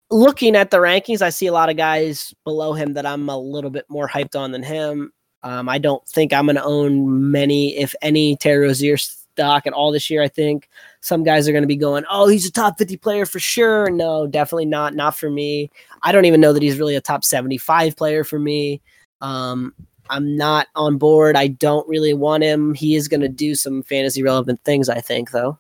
looking 0.10 0.56
at 0.56 0.72
the 0.72 0.78
rankings, 0.78 1.22
I 1.22 1.30
see 1.30 1.48
a 1.48 1.54
lot 1.54 1.70
of 1.70 1.78
guys 1.78 2.34
below 2.44 2.74
him 2.74 2.94
that 2.94 3.06
I'm 3.06 3.30
a 3.30 3.38
little 3.38 3.70
bit 3.70 3.86
more 3.90 4.08
hyped 4.08 4.40
on 4.40 4.52
than 4.52 4.64
him. 4.64 5.12
Um, 5.44 5.68
I 5.68 5.80
don't 5.80 6.06
think 6.08 6.34
I'm 6.34 6.46
going 6.46 6.56
to 6.56 6.64
own 6.64 7.32
many, 7.32 7.78
if 7.78 7.96
any, 8.02 8.36
Terry 8.38 8.66
Rozier 8.66 8.98
stock 8.98 9.66
at 9.66 9.74
all 9.74 9.92
this 9.92 10.10
year. 10.10 10.22
I 10.22 10.28
think 10.28 10.70
some 11.02 11.24
guys 11.24 11.48
are 11.48 11.52
going 11.52 11.64
to 11.64 11.68
be 11.68 11.76
going, 11.76 12.04
"Oh, 12.12 12.28
he's 12.28 12.46
a 12.46 12.52
top 12.52 12.78
50 12.78 12.98
player 12.98 13.26
for 13.26 13.40
sure." 13.40 13.90
No, 13.90 14.28
definitely 14.28 14.66
not. 14.66 14.94
Not 14.94 15.18
for 15.18 15.32
me. 15.32 15.72
I 16.04 16.12
don't 16.12 16.26
even 16.26 16.42
know 16.42 16.54
that 16.54 16.62
he's 16.62 16.78
really 16.78 16.96
a 16.96 17.02
top 17.02 17.24
75 17.24 17.96
player 17.96 18.24
for 18.24 18.38
me. 18.38 18.82
Um, 19.22 19.74
I'm 20.12 20.36
not 20.36 20.68
on 20.76 20.98
board. 20.98 21.36
I 21.36 21.48
don't 21.48 21.88
really 21.88 22.14
want 22.14 22.44
him. 22.44 22.74
He 22.74 22.96
is 22.96 23.08
going 23.08 23.22
to 23.22 23.30
do 23.30 23.56
some 23.56 23.82
fantasy 23.82 24.22
relevant 24.22 24.64
things. 24.64 24.90
I 24.90 25.00
think, 25.00 25.32
though. 25.32 25.58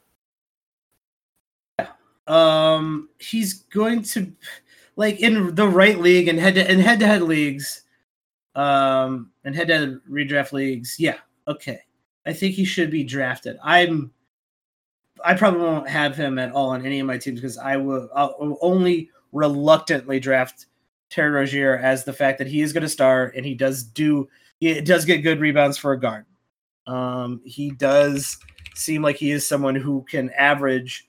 Um, 2.27 3.10
he's 3.20 3.63
going 3.63 4.03
to 4.03 4.31
like 4.96 5.20
in 5.20 5.55
the 5.55 5.67
right 5.67 6.00
league 6.00 6.27
and 6.27 6.38
head 6.38 6.55
to 6.55 6.70
and 6.70 6.79
head 6.79 7.00
to 7.00 7.08
head 7.08 7.24
leagues, 7.24 7.84
um, 8.55 9.31
and 9.43 9.55
head 9.55 9.70
to 9.70 9.77
head 9.77 10.00
redraft 10.10 10.51
leagues. 10.51 10.98
Yeah, 11.00 11.17
okay. 11.48 11.79
I 12.25 12.34
think 12.34 12.53
he 12.53 12.65
should 12.65 12.91
be 12.91 13.03
drafted. 13.03 13.58
I'm. 13.63 14.12
I 15.24 15.36
probably 15.36 15.62
won't 15.62 15.88
have 15.88 16.15
him 16.15 16.39
at 16.39 16.51
all 16.51 16.70
on 16.70 16.86
any 16.86 17.00
of 17.00 17.08
my 17.08 17.17
teams 17.17 17.39
because 17.39 17.58
I 17.58 17.77
will 17.77 18.10
I'll 18.15 18.58
only 18.62 19.10
reluctantly 19.31 20.20
draft 20.20 20.65
Terry 21.10 21.29
Rozier 21.29 21.77
as 21.77 22.03
the 22.03 22.13
fact 22.13 22.38
that 22.39 22.48
he 22.48 22.62
is 22.62 22.74
going 22.74 22.84
to 22.84 22.89
start 22.89 23.36
and 23.36 23.46
he 23.46 23.53
does 23.53 23.84
do 23.84 24.27
he 24.62 24.80
does 24.80 25.03
get 25.03 25.18
good 25.18 25.41
rebounds 25.41 25.77
for 25.77 25.91
a 25.91 26.00
guard. 26.00 26.25
Um, 26.88 27.41
he 27.44 27.72
does 27.72 28.38
seem 28.75 29.01
like 29.01 29.18
he 29.18 29.32
is 29.32 29.46
someone 29.46 29.75
who 29.75 30.06
can 30.10 30.30
average 30.38 31.08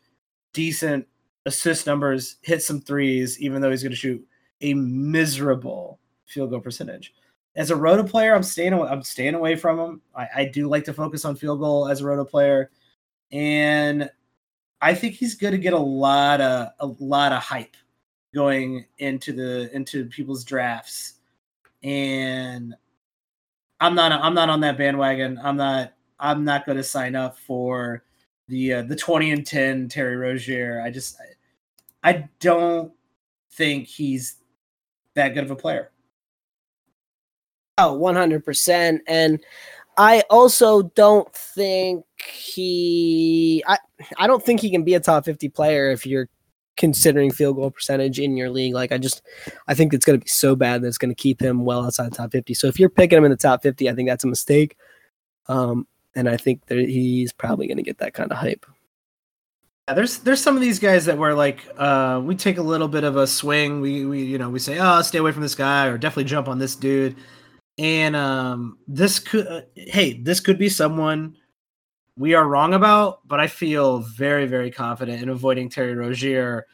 decent 0.52 1.06
assist 1.46 1.86
numbers, 1.86 2.36
hit 2.42 2.62
some 2.62 2.80
threes, 2.80 3.40
even 3.40 3.60
though 3.60 3.70
he's 3.70 3.82
going 3.82 3.92
to 3.92 3.96
shoot 3.96 4.26
a 4.62 4.74
miserable 4.74 6.00
field 6.26 6.50
goal 6.50 6.60
percentage. 6.60 7.14
As 7.54 7.70
a 7.70 7.76
roto 7.76 8.02
player, 8.02 8.34
I'm 8.34 8.42
staying 8.42 8.72
away, 8.72 8.88
I'm 8.88 9.02
staying 9.02 9.34
away 9.34 9.56
from 9.56 9.78
him. 9.78 10.00
I, 10.16 10.28
I 10.36 10.44
do 10.46 10.68
like 10.68 10.84
to 10.84 10.94
focus 10.94 11.24
on 11.24 11.36
field 11.36 11.60
goal 11.60 11.88
as 11.88 12.00
a 12.00 12.06
roto 12.06 12.24
player, 12.24 12.70
and 13.30 14.10
I 14.80 14.94
think 14.94 15.14
he's 15.14 15.34
going 15.34 15.52
to 15.52 15.58
get 15.58 15.74
a 15.74 15.78
lot 15.78 16.40
of 16.40 16.68
a 16.80 16.86
lot 17.04 17.32
of 17.32 17.42
hype 17.42 17.76
going 18.34 18.86
into 18.98 19.34
the 19.34 19.70
into 19.74 20.06
people's 20.06 20.44
drafts. 20.44 21.14
And 21.82 22.74
I'm 23.82 23.96
not 23.96 24.12
I'm 24.12 24.32
not 24.32 24.48
on 24.48 24.60
that 24.60 24.78
bandwagon. 24.78 25.40
I'm 25.42 25.56
not 25.56 25.92
I'm 26.20 26.44
not 26.44 26.64
going 26.64 26.78
to 26.78 26.84
sign 26.84 27.16
up 27.16 27.36
for 27.36 28.04
the 28.46 28.74
uh, 28.74 28.82
the 28.82 28.94
20 28.94 29.32
and 29.32 29.44
10 29.44 29.88
Terry 29.88 30.16
Rozier. 30.16 30.80
I 30.80 30.90
just 30.90 31.18
I, 32.04 32.10
I 32.10 32.28
don't 32.38 32.92
think 33.50 33.88
he's 33.88 34.36
that 35.14 35.30
good 35.30 35.42
of 35.42 35.50
a 35.50 35.56
player. 35.56 35.90
Oh, 37.76 37.98
100%. 37.98 39.00
And 39.08 39.40
I 39.98 40.22
also 40.30 40.82
don't 40.82 41.34
think 41.34 42.04
he 42.24 43.64
I 43.66 43.78
I 44.16 44.28
don't 44.28 44.44
think 44.44 44.60
he 44.60 44.70
can 44.70 44.84
be 44.84 44.94
a 44.94 45.00
top 45.00 45.24
50 45.24 45.48
player 45.48 45.90
if 45.90 46.06
you're 46.06 46.28
considering 46.76 47.30
field 47.30 47.56
goal 47.56 47.70
percentage 47.70 48.18
in 48.18 48.36
your 48.36 48.50
league. 48.50 48.74
Like 48.74 48.92
I 48.92 48.98
just 48.98 49.22
I 49.68 49.74
think 49.74 49.92
it's 49.92 50.04
going 50.04 50.18
to 50.18 50.24
be 50.24 50.28
so 50.28 50.56
bad 50.56 50.82
that 50.82 50.88
it's 50.88 50.98
going 50.98 51.14
to 51.14 51.22
keep 51.22 51.40
him 51.40 51.64
well 51.64 51.84
outside 51.84 52.10
the 52.10 52.16
top 52.16 52.32
50. 52.32 52.54
So 52.54 52.66
if 52.66 52.78
you're 52.78 52.88
picking 52.88 53.18
him 53.18 53.24
in 53.24 53.30
the 53.30 53.36
top 53.36 53.62
50, 53.62 53.88
I 53.88 53.94
think 53.94 54.08
that's 54.08 54.24
a 54.24 54.28
mistake. 54.28 54.76
Um 55.48 55.86
and 56.14 56.28
I 56.28 56.36
think 56.36 56.66
that 56.66 56.78
he's 56.78 57.32
probably 57.32 57.66
going 57.66 57.78
to 57.78 57.82
get 57.82 57.98
that 57.98 58.14
kind 58.14 58.30
of 58.30 58.38
hype. 58.38 58.66
Yeah, 59.88 59.94
there's 59.94 60.18
there's 60.18 60.40
some 60.40 60.54
of 60.54 60.60
these 60.60 60.78
guys 60.78 61.06
that 61.06 61.18
were 61.18 61.34
like 61.34 61.60
uh, 61.76 62.20
we 62.22 62.36
take 62.36 62.58
a 62.58 62.62
little 62.62 62.86
bit 62.86 63.02
of 63.02 63.16
a 63.16 63.26
swing. 63.26 63.80
We 63.80 64.06
we 64.06 64.22
you 64.22 64.38
know 64.38 64.48
we 64.48 64.60
say 64.60 64.78
oh 64.78 65.02
stay 65.02 65.18
away 65.18 65.32
from 65.32 65.42
this 65.42 65.56
guy 65.56 65.86
or 65.86 65.98
definitely 65.98 66.24
jump 66.24 66.46
on 66.46 66.58
this 66.58 66.76
dude, 66.76 67.16
and 67.78 68.14
um, 68.14 68.78
this 68.86 69.18
could 69.18 69.46
uh, 69.46 69.62
hey 69.74 70.20
this 70.22 70.38
could 70.38 70.56
be 70.56 70.68
someone 70.68 71.36
we 72.16 72.34
are 72.34 72.46
wrong 72.46 72.74
about, 72.74 73.26
but 73.26 73.40
I 73.40 73.46
feel 73.46 74.00
very 74.00 74.46
very 74.46 74.70
confident 74.70 75.22
in 75.22 75.28
avoiding 75.28 75.68
Terry 75.68 75.94
Rozier 75.94 76.66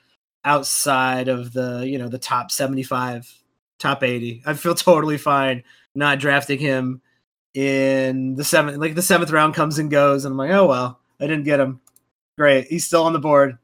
outside 0.44 1.28
of 1.28 1.52
the 1.52 1.84
you 1.86 1.98
know 1.98 2.08
the 2.08 2.18
top 2.18 2.50
75, 2.50 3.32
top 3.78 4.02
80. 4.02 4.42
I 4.46 4.54
feel 4.54 4.74
totally 4.74 5.18
fine 5.18 5.62
not 5.94 6.18
drafting 6.18 6.58
him 6.58 7.02
in 7.54 8.34
the 8.34 8.44
seventh 8.44 8.76
like 8.78 8.94
the 8.94 9.02
seventh 9.02 9.30
round 9.30 9.54
comes 9.54 9.78
and 9.78 9.90
goes, 9.90 10.24
and 10.24 10.32
I'm 10.32 10.38
like 10.38 10.50
oh 10.50 10.66
well 10.66 11.00
I 11.20 11.26
didn't 11.26 11.44
get 11.44 11.60
him 11.60 11.80
Great. 12.38 12.68
He's 12.68 12.86
still 12.86 13.02
on 13.02 13.12
the 13.12 13.18
board. 13.18 13.58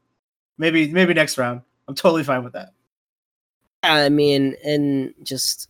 Maybe 0.57 0.91
maybe 0.91 1.13
next 1.13 1.37
round. 1.37 1.61
I'm 1.87 1.95
totally 1.95 2.25
fine 2.25 2.43
with 2.43 2.53
that. 2.53 2.73
I 3.83 4.09
mean, 4.09 4.55
and 4.65 5.13
just 5.23 5.69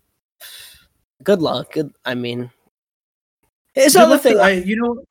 good 1.24 1.40
luck. 1.40 1.74
Good. 1.74 1.94
I 2.04 2.16
mean, 2.16 2.50
it's 3.76 3.94
another 3.94 4.18
thing. 4.18 4.40
I, 4.40 4.54
you 4.54 4.76
know, 4.76 5.04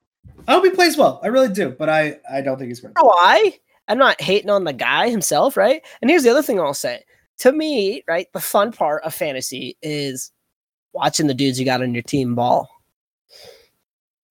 I 0.46 0.52
hope 0.52 0.64
he 0.64 0.70
plays 0.70 0.96
well. 0.96 1.20
I 1.22 1.28
really 1.28 1.48
do, 1.48 1.70
but 1.70 1.88
I 1.88 2.18
I 2.30 2.40
don't 2.40 2.58
think 2.58 2.68
he's 2.68 2.80
going. 2.80 2.94
Why? 2.98 3.58
I'm 3.88 3.98
not 3.98 4.20
hating 4.20 4.50
on 4.50 4.64
the 4.64 4.72
guy 4.72 5.08
himself, 5.10 5.56
right? 5.56 5.82
And 6.00 6.10
here's 6.10 6.22
the 6.22 6.30
other 6.30 6.42
thing 6.42 6.60
I'll 6.60 6.74
say. 6.74 7.02
To 7.38 7.52
me, 7.52 8.02
right, 8.06 8.28
the 8.32 8.40
fun 8.40 8.72
part 8.72 9.02
of 9.04 9.14
fantasy 9.14 9.76
is 9.82 10.32
watching 10.92 11.26
the 11.26 11.34
dudes 11.34 11.58
you 11.58 11.64
got 11.64 11.82
on 11.82 11.92
your 11.92 12.02
team 12.02 12.34
ball. 12.34 12.68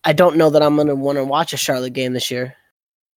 I 0.06 0.14
don't 0.14 0.38
know 0.38 0.50
that 0.50 0.64
I'm 0.64 0.76
going 0.76 0.88
to 0.88 0.96
want 0.96 1.18
to 1.18 1.24
watch 1.24 1.54
a 1.54 1.58
Charlotte 1.58 1.94
game 1.94 2.14
this 2.14 2.32
year. 2.32 2.56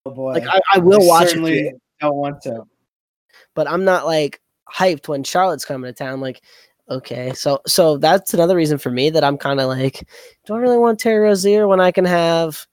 Oh 0.06 0.12
boy! 0.12 0.34
Like 0.34 0.48
I, 0.48 0.60
I 0.74 0.78
will 0.80 1.04
I 1.04 1.06
watch 1.06 1.28
certainly 1.30 1.60
it. 1.68 1.82
Don't 2.02 2.16
want 2.16 2.42
to, 2.44 2.64
but 3.54 3.70
I'm 3.70 3.86
not 3.86 4.06
like 4.06 4.42
hyped 4.72 5.08
when 5.08 5.24
Charlotte's 5.24 5.66
coming 5.66 5.92
to 5.92 5.94
town. 5.94 6.20
Like, 6.20 6.42
okay, 6.90 7.34
so 7.34 7.62
so 7.68 7.98
that's 7.98 8.34
another 8.34 8.56
reason 8.56 8.78
for 8.78 8.92
me 8.92 9.10
that 9.10 9.24
I'm 9.24 9.38
kind 9.38 9.60
of 9.60 9.68
like, 9.68 10.08
do 10.46 10.54
I 10.54 10.58
really 10.58 10.78
want 10.78 11.00
Terry 11.00 11.20
Rozier 11.20 11.68
when 11.68 11.80
I 11.80 11.92
can 11.92 12.06
have? 12.06 12.66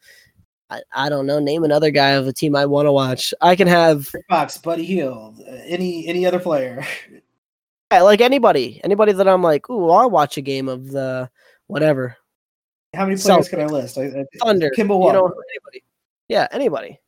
I, 0.70 0.82
I 0.92 1.08
don't 1.08 1.26
know. 1.26 1.38
Name 1.38 1.64
another 1.64 1.90
guy 1.90 2.10
of 2.10 2.26
a 2.26 2.32
team 2.32 2.56
I 2.56 2.64
want 2.66 2.86
to 2.86 2.92
watch. 2.92 3.34
I 3.40 3.56
can 3.56 3.68
have 3.68 4.10
Fox, 4.28 4.56
Buddy 4.58 4.84
Hield, 4.84 5.40
uh, 5.40 5.58
any 5.64 6.06
any 6.06 6.26
other 6.26 6.40
player. 6.40 6.84
Yeah, 7.92 8.00
like 8.00 8.22
anybody, 8.22 8.80
anybody 8.84 9.12
that 9.12 9.28
I'm 9.28 9.42
like, 9.42 9.68
ooh, 9.68 9.90
I'll 9.90 10.08
watch 10.08 10.38
a 10.38 10.40
game 10.40 10.66
of 10.66 10.92
the 10.92 11.28
whatever. 11.66 12.16
How 12.94 13.04
many 13.04 13.20
players 13.20 13.50
can 13.50 13.60
I 13.60 13.66
list? 13.66 13.98
I, 13.98 14.04
I, 14.04 14.24
Thunder, 14.42 14.70
Kemba 14.74 14.98
Walker. 14.98 15.14
You 15.14 15.22
know, 15.22 15.26
anybody. 15.26 15.84
Yeah, 16.26 16.48
anybody. 16.52 17.00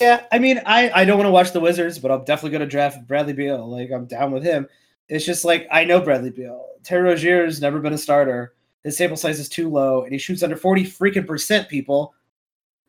Yeah, 0.00 0.26
I 0.30 0.38
mean, 0.38 0.60
I 0.64 0.90
I 0.92 1.04
don't 1.04 1.18
want 1.18 1.26
to 1.26 1.32
watch 1.32 1.50
the 1.50 1.58
Wizards, 1.58 1.98
but 1.98 2.12
I'm 2.12 2.24
definitely 2.24 2.50
going 2.50 2.60
to 2.60 2.66
draft 2.66 3.04
Bradley 3.08 3.32
Beal. 3.32 3.68
Like 3.68 3.90
I'm 3.90 4.06
down 4.06 4.30
with 4.30 4.44
him. 4.44 4.68
It's 5.10 5.26
just 5.26 5.44
like 5.44 5.66
I 5.70 5.84
know 5.84 6.00
Bradley 6.00 6.30
Beal. 6.30 6.64
Terry 6.82 7.02
Rozier's 7.02 7.60
never 7.60 7.80
been 7.80 7.92
a 7.92 7.98
starter. 7.98 8.54
His 8.84 8.96
sample 8.96 9.16
size 9.16 9.38
is 9.38 9.48
too 9.48 9.68
low, 9.68 10.04
and 10.04 10.12
he 10.12 10.18
shoots 10.18 10.42
under 10.42 10.56
forty 10.56 10.84
freaking 10.84 11.26
percent. 11.26 11.68
People, 11.68 12.14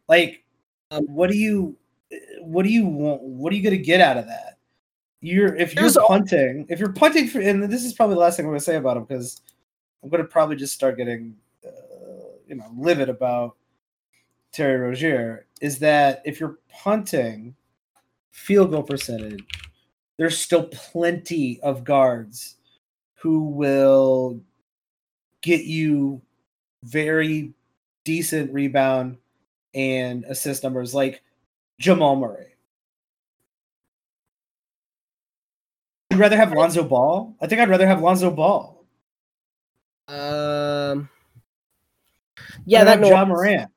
like, 0.07 0.43
um, 0.91 1.03
what 1.05 1.29
do 1.29 1.35
you, 1.35 1.75
what 2.39 2.63
do 2.63 2.69
you 2.69 2.85
want? 2.85 3.21
What 3.21 3.51
are 3.51 3.55
you 3.55 3.63
going 3.63 3.75
to 3.75 3.83
get 3.83 3.99
out 3.99 4.17
of 4.17 4.27
that? 4.27 4.57
You're 5.19 5.55
if 5.55 5.75
you're 5.75 5.83
There's 5.83 5.97
punting, 6.07 6.67
if 6.69 6.79
you're 6.79 6.93
punting 6.93 7.27
for, 7.27 7.41
and 7.41 7.63
this 7.63 7.83
is 7.83 7.93
probably 7.93 8.15
the 8.15 8.21
last 8.21 8.37
thing 8.37 8.45
I'm 8.45 8.51
going 8.51 8.59
to 8.59 8.65
say 8.65 8.77
about 8.77 8.97
him 8.97 9.03
because 9.03 9.41
I'm 10.03 10.09
going 10.09 10.21
to 10.21 10.27
probably 10.27 10.55
just 10.55 10.73
start 10.73 10.97
getting, 10.97 11.35
uh, 11.65 11.69
you 12.47 12.55
know, 12.55 12.65
livid 12.77 13.09
about 13.09 13.55
Terry 14.51 14.77
Rozier 14.79 15.45
is 15.59 15.79
that 15.79 16.21
if 16.25 16.39
you're 16.39 16.59
punting 16.69 17.55
field 18.31 18.71
goal 18.71 18.83
percentage, 18.83 19.43
there's 20.21 20.37
still 20.37 20.65
plenty 20.65 21.59
of 21.63 21.83
guards 21.83 22.57
who 23.15 23.45
will 23.45 24.39
get 25.41 25.63
you 25.63 26.21
very 26.83 27.55
decent 28.03 28.53
rebound 28.53 29.17
and 29.73 30.23
assist 30.25 30.61
numbers 30.61 30.93
like 30.93 31.23
Jamal 31.79 32.17
Murray. 32.17 32.53
I'd 36.11 36.19
rather 36.19 36.37
have 36.37 36.53
Lonzo 36.53 36.83
Ball. 36.83 37.35
I 37.41 37.47
think 37.47 37.59
I'd 37.59 37.69
rather 37.69 37.87
have 37.87 38.03
Lonzo 38.03 38.29
Ball. 38.29 38.85
Um. 40.07 41.09
Yeah, 42.67 42.83
that 42.83 43.03
Ja 43.03 43.25
Morant 43.25 43.71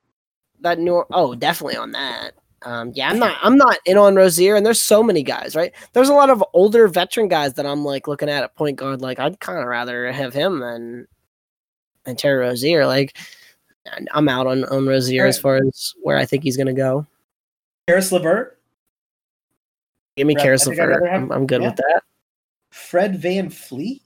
that 0.64 0.78
new 0.78 1.04
oh 1.12 1.34
definitely 1.34 1.76
on 1.76 1.92
that. 1.92 2.32
Um, 2.64 2.92
yeah, 2.94 3.10
I'm 3.10 3.18
not 3.18 3.36
I'm 3.42 3.56
not 3.56 3.78
in 3.84 3.98
on 3.98 4.16
Rozier, 4.16 4.56
and 4.56 4.64
there's 4.64 4.80
so 4.80 5.02
many 5.02 5.22
guys, 5.22 5.54
right? 5.54 5.72
There's 5.92 6.08
a 6.08 6.14
lot 6.14 6.30
of 6.30 6.42
older 6.52 6.88
veteran 6.88 7.28
guys 7.28 7.54
that 7.54 7.66
I'm 7.66 7.84
like 7.84 8.08
looking 8.08 8.28
at 8.28 8.42
at 8.42 8.56
point 8.56 8.76
guard. 8.76 9.02
Like 9.02 9.18
I'd 9.18 9.40
kind 9.40 9.58
of 9.58 9.66
rather 9.66 10.10
have 10.10 10.32
him 10.32 10.60
than 10.60 11.06
than 12.04 12.16
Terry 12.16 12.38
Rozier. 12.38 12.86
Like 12.86 13.16
I'm 14.12 14.28
out 14.28 14.46
on 14.46 14.64
on 14.64 14.86
Rozier 14.86 15.24
right. 15.24 15.28
as 15.28 15.38
far 15.38 15.56
as 15.56 15.94
where 16.02 16.16
I 16.16 16.24
think 16.24 16.42
he's 16.42 16.56
gonna 16.56 16.72
go. 16.72 17.06
Caris 17.86 18.10
LeVert. 18.12 18.58
Give 20.16 20.26
me 20.26 20.34
Caris 20.34 20.66
LeVert. 20.66 21.02
I'm, 21.12 21.32
I'm, 21.32 21.46
good 21.46 21.60
yeah. 21.60 21.68
with 21.68 21.76
that. 21.76 22.02
Fred 22.70 23.20
VanVleet. 23.20 24.00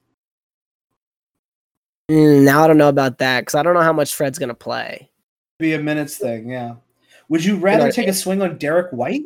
Mm, 2.11 2.45
now 2.45 2.65
I 2.65 2.67
don't 2.67 2.79
know 2.79 2.89
about 2.89 3.19
that 3.19 3.41
because 3.41 3.55
I 3.55 3.63
don't 3.63 3.75
know 3.75 3.83
how 3.83 3.93
much 3.93 4.15
Fred's 4.15 4.39
gonna 4.39 4.55
play 4.55 5.09
be 5.59 5.75
a 5.75 5.79
minutes 5.79 6.17
thing, 6.17 6.51
yeah. 6.51 6.77
Would 7.29 7.45
you 7.45 7.57
rather 7.57 7.93
take 7.93 8.09
a 8.09 8.13
swing 8.13 8.43
on 8.43 8.59
Derrick 8.59 8.91
White? 8.93 9.25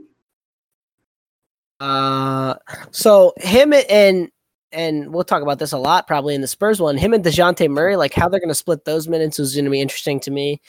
Uh, 1.80 2.54
so 2.90 3.32
him 3.38 3.72
and 3.72 4.30
and 4.72 5.12
we'll 5.12 5.24
talk 5.24 5.42
about 5.42 5.58
this 5.58 5.72
a 5.72 5.78
lot 5.78 6.06
probably 6.06 6.34
in 6.34 6.40
the 6.40 6.48
Spurs 6.48 6.80
one. 6.80 6.96
Him 6.96 7.12
and 7.12 7.24
Dejounte 7.24 7.68
Murray, 7.68 7.96
like 7.96 8.14
how 8.14 8.28
they're 8.28 8.40
going 8.40 8.48
to 8.48 8.54
split 8.54 8.84
those 8.84 9.08
minutes 9.08 9.38
is 9.38 9.54
going 9.54 9.66
to 9.66 9.70
be 9.70 9.80
interesting 9.80 10.18
to 10.20 10.30
me. 10.30 10.60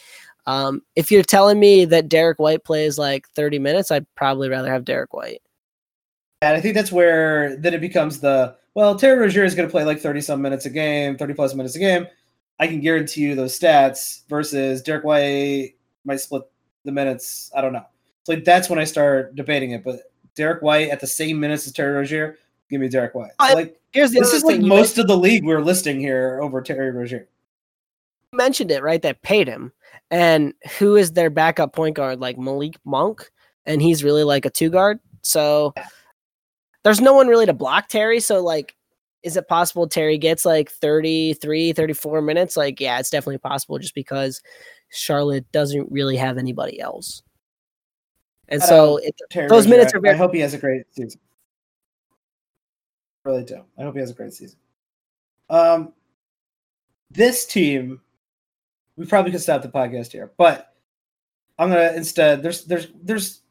Um, 0.46 0.82
if 0.96 1.10
you're 1.10 1.24
telling 1.24 1.60
me 1.60 1.86
that 1.86 2.10
Derrick 2.10 2.40
White 2.40 2.66
plays 2.66 2.98
like 2.98 3.28
30 3.30 3.60
minutes, 3.60 3.92
I'd 3.92 4.06
probably 4.16 4.50
rather 4.50 4.72
have 4.72 4.84
Derrick 4.84 5.14
White. 5.14 5.42
And 6.42 6.58
I 6.58 6.60
think 6.60 6.76
that's 6.76 6.92
where 6.92 7.56
then 7.56 7.74
it 7.74 7.80
becomes 7.82 8.20
the 8.20 8.56
well, 8.76 8.96
Terry 8.96 9.20
Rozier 9.20 9.46
is 9.46 9.56
going 9.56 9.68
to 9.68 9.72
play 9.72 9.84
like 9.86 10.00
30 10.00 10.22
some 10.22 10.42
minutes 10.42 10.66
a 10.66 10.70
game, 10.70 11.16
30 11.16 11.34
plus 11.36 11.54
minutes 11.54 11.76
a 11.76 11.80
game. 11.80 12.08
I 12.60 12.68
can 12.68 12.82
guarantee 12.82 13.22
you 13.22 13.36
those 13.36 13.58
stats 13.58 14.28
versus 14.28 14.82
Derrick 14.82 15.04
White 15.04 15.76
might 16.06 16.20
split 16.20 16.44
the 16.84 16.92
minutes. 16.92 17.52
I 17.56 17.62
don't 17.62 17.74
know. 17.74 17.86
So 18.24 18.34
like 18.34 18.44
that's 18.44 18.70
when 18.70 18.80
I 18.80 18.84
start 18.84 19.36
debating 19.36 19.72
it. 19.72 19.84
But 19.84 20.12
Derrick 20.36 20.62
White 20.62 20.90
at 20.90 21.00
the 21.00 21.08
same 21.08 21.40
minutes 21.40 21.68
as 21.68 21.74
Terry 21.74 21.94
Rozier, 21.94 22.38
give 22.70 22.82
me 22.82 22.88
Derrick 22.88 23.16
White. 23.16 23.32
So 23.42 23.54
like 23.54 23.80
here's 23.92 24.12
the 24.12 24.20
this 24.20 24.34
is 24.34 24.44
like 24.44 24.62
most 24.62 24.98
of 24.98 25.08
the 25.08 25.18
league 25.18 25.46
we're 25.46 25.62
listing 25.62 26.00
here 26.00 26.40
over 26.42 26.62
Terry 26.62 26.92
Rozier. 26.92 27.28
Mentioned 28.32 28.72
it 28.72 28.82
right 28.82 29.02
that 29.02 29.22
paid 29.22 29.48
him, 29.48 29.72
and 30.10 30.54
who 30.80 30.96
is 30.96 31.12
their 31.12 31.30
backup 31.30 31.74
point 31.74 31.96
guard? 31.96 32.20
Like 32.20 32.38
Malik 32.38 32.78
Monk, 32.84 33.32
and 33.66 33.82
he's 33.82 34.04
really 34.04 34.24
like 34.24 34.46
a 34.46 34.50
two 34.50 34.70
guard. 34.70 35.00
So 35.22 35.74
there's 36.84 37.02
no 37.02 37.14
one 37.14 37.28
really 37.28 37.46
to 37.46 37.54
block 37.54 37.90
Terry. 37.90 38.20
So 38.20 38.44
like 38.44 38.76
is 39.24 39.38
it 39.38 39.48
possible 39.48 39.88
Terry 39.88 40.18
gets 40.18 40.46
like 40.46 40.70
33, 40.70 41.74
34 41.74 42.22
minutes? 42.22 42.58
Like, 42.58 42.80
yeah, 42.80 43.00
it's 43.00 43.10
definitely 43.10 43.38
possible 43.38 43.80
just 43.80 43.96
because 43.96 44.42
Charlotte 44.94 45.52
doesn't 45.52 45.92
really 45.92 46.18
have 46.18 46.38
anybody 46.38 46.80
else. 46.80 47.24
And 48.50 48.62
so 48.62 48.98
it, 48.98 49.16
those 49.50 49.68
minutes 49.68 49.94
are 49.94 50.00
very. 50.00 50.16
I 50.16 50.18
hope 50.18 50.34
he 50.34 50.40
has 50.42 50.54
a 50.54 50.58
great 50.58 50.84
season. 50.92 51.20
Really 53.24 53.44
do. 53.44 53.64
I 53.78 53.84
hope 53.84 53.96
he 53.96 54.02
has 54.02 54.12
a 54.12 54.14
great 54.14 54.34
season. 54.34 54.60
Um, 55.50 55.94
this 57.10 57.46
team, 57.46 58.02
we 58.98 59.06
probably 59.06 59.32
could 59.32 59.42
stop 59.42 59.62
the 59.62 59.70
podcast 59.70 60.12
here, 60.12 60.32
but 60.38 60.74
I'm 61.58 61.70
gonna 61.70 61.94
instead. 61.96 62.44
There's 62.44 62.66
there's 62.66 62.88
there's 63.02 63.42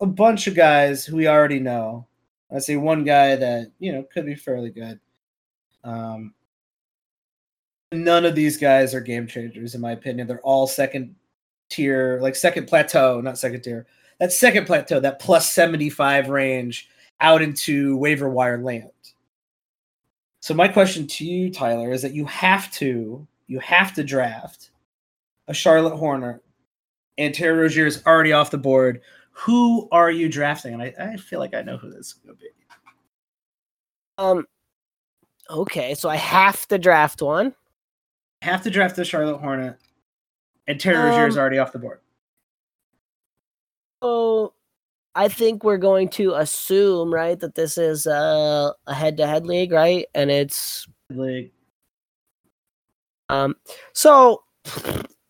a 0.00 0.06
bunch 0.06 0.46
of 0.46 0.54
guys 0.54 1.04
who 1.04 1.16
we 1.16 1.26
already 1.26 1.58
know 1.58 2.06
I 2.54 2.58
see 2.58 2.76
one 2.76 3.04
guy 3.04 3.34
that 3.36 3.72
you 3.78 3.92
know 3.92 4.02
could 4.12 4.26
be 4.26 4.34
fairly 4.34 4.70
good. 4.70 5.00
Um, 5.84 6.34
None 7.92 8.24
of 8.24 8.34
these 8.34 8.56
guys 8.56 8.94
are 8.94 9.00
game 9.00 9.26
changers, 9.26 9.74
in 9.74 9.80
my 9.80 9.92
opinion. 9.92 10.26
They're 10.26 10.40
all 10.40 10.66
second 10.66 11.14
tier, 11.68 12.18
like 12.22 12.34
second 12.34 12.66
plateau, 12.66 13.20
not 13.20 13.38
second 13.38 13.62
tier. 13.62 13.86
That 14.18 14.32
second 14.32 14.66
plateau, 14.66 15.00
that 15.00 15.18
plus 15.18 15.52
75 15.52 16.28
range 16.28 16.88
out 17.20 17.42
into 17.42 17.96
waiver 17.96 18.28
wire 18.28 18.58
land. 18.58 18.90
So 20.40 20.54
my 20.54 20.68
question 20.68 21.06
to 21.06 21.24
you, 21.24 21.50
Tyler, 21.50 21.92
is 21.92 22.02
that 22.02 22.14
you 22.14 22.24
have 22.26 22.70
to, 22.72 23.26
you 23.46 23.58
have 23.60 23.94
to 23.94 24.04
draft 24.04 24.70
a 25.48 25.54
Charlotte 25.54 25.96
Horner 25.96 26.40
and 27.18 27.34
Terry 27.34 27.58
Rozier 27.58 27.86
is 27.86 28.02
already 28.06 28.32
off 28.32 28.50
the 28.50 28.58
board. 28.58 29.00
Who 29.32 29.88
are 29.92 30.10
you 30.10 30.28
drafting? 30.28 30.74
And 30.74 30.82
I, 30.82 30.94
I 30.98 31.16
feel 31.16 31.38
like 31.38 31.54
I 31.54 31.62
know 31.62 31.76
who 31.76 31.90
this 31.90 32.08
is 32.08 32.12
going 32.14 32.36
to 32.36 32.40
be. 32.40 32.48
Um. 34.18 34.46
Okay, 35.50 35.94
so 35.94 36.08
I 36.08 36.16
have 36.16 36.66
to 36.68 36.78
draft 36.78 37.20
one. 37.20 37.54
Have 38.42 38.62
to 38.64 38.70
draft 38.70 38.96
the 38.96 39.04
Charlotte 39.04 39.38
Hornet, 39.38 39.76
and 40.66 40.80
Terry 40.80 40.96
Rozier 40.96 41.28
is 41.28 41.36
Um, 41.36 41.40
already 41.40 41.58
off 41.58 41.70
the 41.70 41.78
board. 41.78 42.00
Oh, 44.02 44.52
I 45.14 45.28
think 45.28 45.62
we're 45.62 45.78
going 45.78 46.08
to 46.08 46.34
assume, 46.34 47.14
right, 47.14 47.38
that 47.38 47.54
this 47.54 47.78
is 47.78 48.08
uh, 48.08 48.72
a 48.88 48.94
head-to-head 48.94 49.46
league, 49.46 49.70
right? 49.70 50.06
And 50.12 50.28
it's 50.28 50.88
Like, 51.08 51.52
um. 53.28 53.54
So 53.92 54.42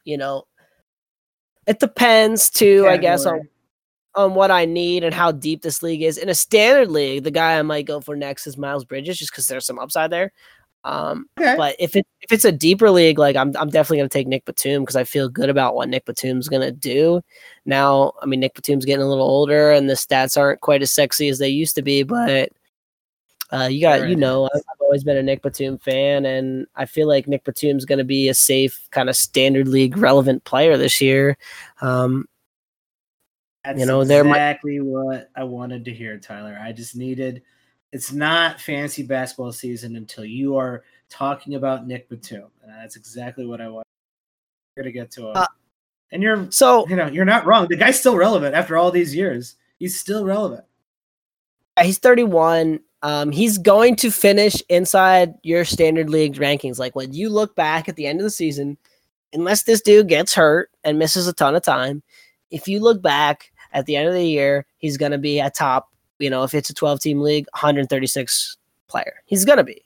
you 0.04 0.16
know, 0.16 0.44
it 1.66 1.80
depends 1.80 2.48
too, 2.48 2.86
I 2.88 2.96
guess, 2.96 3.26
on 3.26 3.42
on 4.14 4.34
what 4.34 4.50
I 4.50 4.64
need 4.64 5.04
and 5.04 5.14
how 5.14 5.32
deep 5.32 5.60
this 5.60 5.82
league 5.82 6.02
is. 6.02 6.16
In 6.16 6.30
a 6.30 6.34
standard 6.34 6.88
league, 6.90 7.24
the 7.24 7.30
guy 7.30 7.58
I 7.58 7.62
might 7.62 7.84
go 7.84 8.00
for 8.00 8.16
next 8.16 8.46
is 8.46 8.56
Miles 8.56 8.86
Bridges, 8.86 9.18
just 9.18 9.32
because 9.32 9.48
there's 9.48 9.66
some 9.66 9.78
upside 9.78 10.10
there. 10.10 10.32
Um, 10.84 11.28
okay. 11.38 11.54
but 11.56 11.76
if 11.78 11.94
it 11.94 12.06
if 12.22 12.32
it's 12.32 12.44
a 12.44 12.52
deeper 12.52 12.90
league, 12.90 13.18
like 13.18 13.36
I'm 13.36 13.56
I'm 13.56 13.70
definitely 13.70 13.98
gonna 13.98 14.08
take 14.08 14.26
Nick 14.26 14.44
Batum 14.44 14.82
because 14.82 14.96
I 14.96 15.04
feel 15.04 15.28
good 15.28 15.48
about 15.48 15.74
what 15.74 15.88
Nick 15.88 16.04
Batum's 16.04 16.48
gonna 16.48 16.72
do. 16.72 17.20
Now, 17.64 18.12
I 18.20 18.26
mean 18.26 18.40
Nick 18.40 18.54
Batum's 18.54 18.84
getting 18.84 19.04
a 19.04 19.08
little 19.08 19.24
older 19.24 19.70
and 19.70 19.88
the 19.88 19.94
stats 19.94 20.36
aren't 20.36 20.60
quite 20.60 20.82
as 20.82 20.90
sexy 20.92 21.28
as 21.28 21.38
they 21.38 21.48
used 21.48 21.76
to 21.76 21.82
be, 21.82 22.02
but 22.02 22.50
uh, 23.52 23.68
you 23.70 23.80
got 23.80 24.08
you 24.08 24.16
know 24.16 24.46
I've 24.46 24.62
I've 24.72 24.80
always 24.80 25.04
been 25.04 25.16
a 25.16 25.22
Nick 25.22 25.42
Batum 25.42 25.78
fan, 25.78 26.24
and 26.24 26.66
I 26.74 26.86
feel 26.86 27.06
like 27.06 27.28
Nick 27.28 27.44
Batum's 27.44 27.84
gonna 27.84 28.02
be 28.02 28.28
a 28.28 28.34
safe 28.34 28.88
kind 28.90 29.08
of 29.08 29.14
standard 29.16 29.68
league 29.68 29.96
relevant 29.96 30.44
player 30.44 30.76
this 30.76 31.00
year. 31.00 31.36
Um, 31.80 32.26
That's 33.64 33.78
you 33.78 33.86
know, 33.86 34.02
there 34.04 34.24
might- 34.24 34.36
exactly 34.36 34.80
what 34.80 35.30
I 35.36 35.44
wanted 35.44 35.84
to 35.84 35.92
hear, 35.92 36.18
Tyler. 36.18 36.58
I 36.60 36.72
just 36.72 36.96
needed. 36.96 37.42
It's 37.92 38.12
not 38.12 38.60
fantasy 38.60 39.02
basketball 39.02 39.52
season 39.52 39.96
until 39.96 40.24
you 40.24 40.56
are 40.56 40.82
talking 41.10 41.56
about 41.56 41.86
Nick 41.86 42.08
Batum, 42.08 42.50
and 42.62 42.72
that's 42.72 42.96
exactly 42.96 43.46
what 43.46 43.60
I 43.60 43.68
want. 43.68 43.86
We're 44.76 44.84
gonna 44.84 44.92
get 44.92 45.10
to 45.12 45.28
him, 45.28 45.36
Uh, 45.36 45.46
and 46.10 46.22
you're, 46.22 46.50
so 46.50 46.88
you 46.88 46.96
know, 46.96 47.06
you're 47.06 47.24
not 47.26 47.46
wrong. 47.46 47.66
The 47.68 47.76
guy's 47.76 47.98
still 48.00 48.16
relevant 48.16 48.54
after 48.54 48.76
all 48.76 48.90
these 48.90 49.14
years. 49.14 49.56
He's 49.78 49.98
still 49.98 50.24
relevant. 50.24 50.64
He's 51.80 51.98
31. 51.98 52.80
Um, 53.02 53.32
he's 53.32 53.58
going 53.58 53.96
to 53.96 54.10
finish 54.10 54.62
inside 54.68 55.34
your 55.42 55.64
standard 55.64 56.08
league 56.08 56.34
rankings. 56.34 56.78
Like 56.78 56.94
when 56.94 57.12
you 57.12 57.28
look 57.28 57.56
back 57.56 57.88
at 57.88 57.96
the 57.96 58.06
end 58.06 58.20
of 58.20 58.24
the 58.24 58.30
season, 58.30 58.78
unless 59.32 59.64
this 59.64 59.80
dude 59.80 60.08
gets 60.08 60.34
hurt 60.34 60.70
and 60.84 60.98
misses 60.98 61.26
a 61.26 61.32
ton 61.32 61.56
of 61.56 61.64
time, 61.64 62.02
if 62.50 62.68
you 62.68 62.78
look 62.80 63.02
back 63.02 63.50
at 63.72 63.86
the 63.86 63.96
end 63.96 64.06
of 64.08 64.14
the 64.14 64.24
year, 64.24 64.66
he's 64.78 64.96
going 64.96 65.12
to 65.12 65.18
be 65.18 65.40
a 65.40 65.50
top, 65.50 65.91
you 66.22 66.30
know, 66.30 66.42
if 66.44 66.54
it's 66.54 66.70
a 66.70 66.74
12 66.74 67.00
team 67.00 67.20
league, 67.20 67.46
136 67.52 68.56
player. 68.88 69.14
He's 69.26 69.44
going 69.44 69.58
to 69.58 69.64
be. 69.64 69.82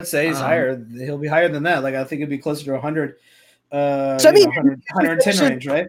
Let's 0.00 0.10
say 0.10 0.28
he's 0.28 0.36
Um, 0.36 0.42
higher. 0.42 0.86
He'll 0.96 1.18
be 1.18 1.28
higher 1.28 1.48
than 1.48 1.62
that. 1.64 1.82
Like 1.82 1.94
I 1.94 2.04
think 2.04 2.20
it'd 2.20 2.30
be 2.30 2.38
closer 2.38 2.64
to 2.66 2.72
100. 2.72 3.16
Uh, 3.70 4.18
So, 4.18 4.28
I 4.28 4.32
you 4.32 4.46
know, 4.46 4.50
mean, 4.52 4.56
100, 4.56 4.82
110 4.92 5.50
range, 5.50 5.66
right? 5.66 5.88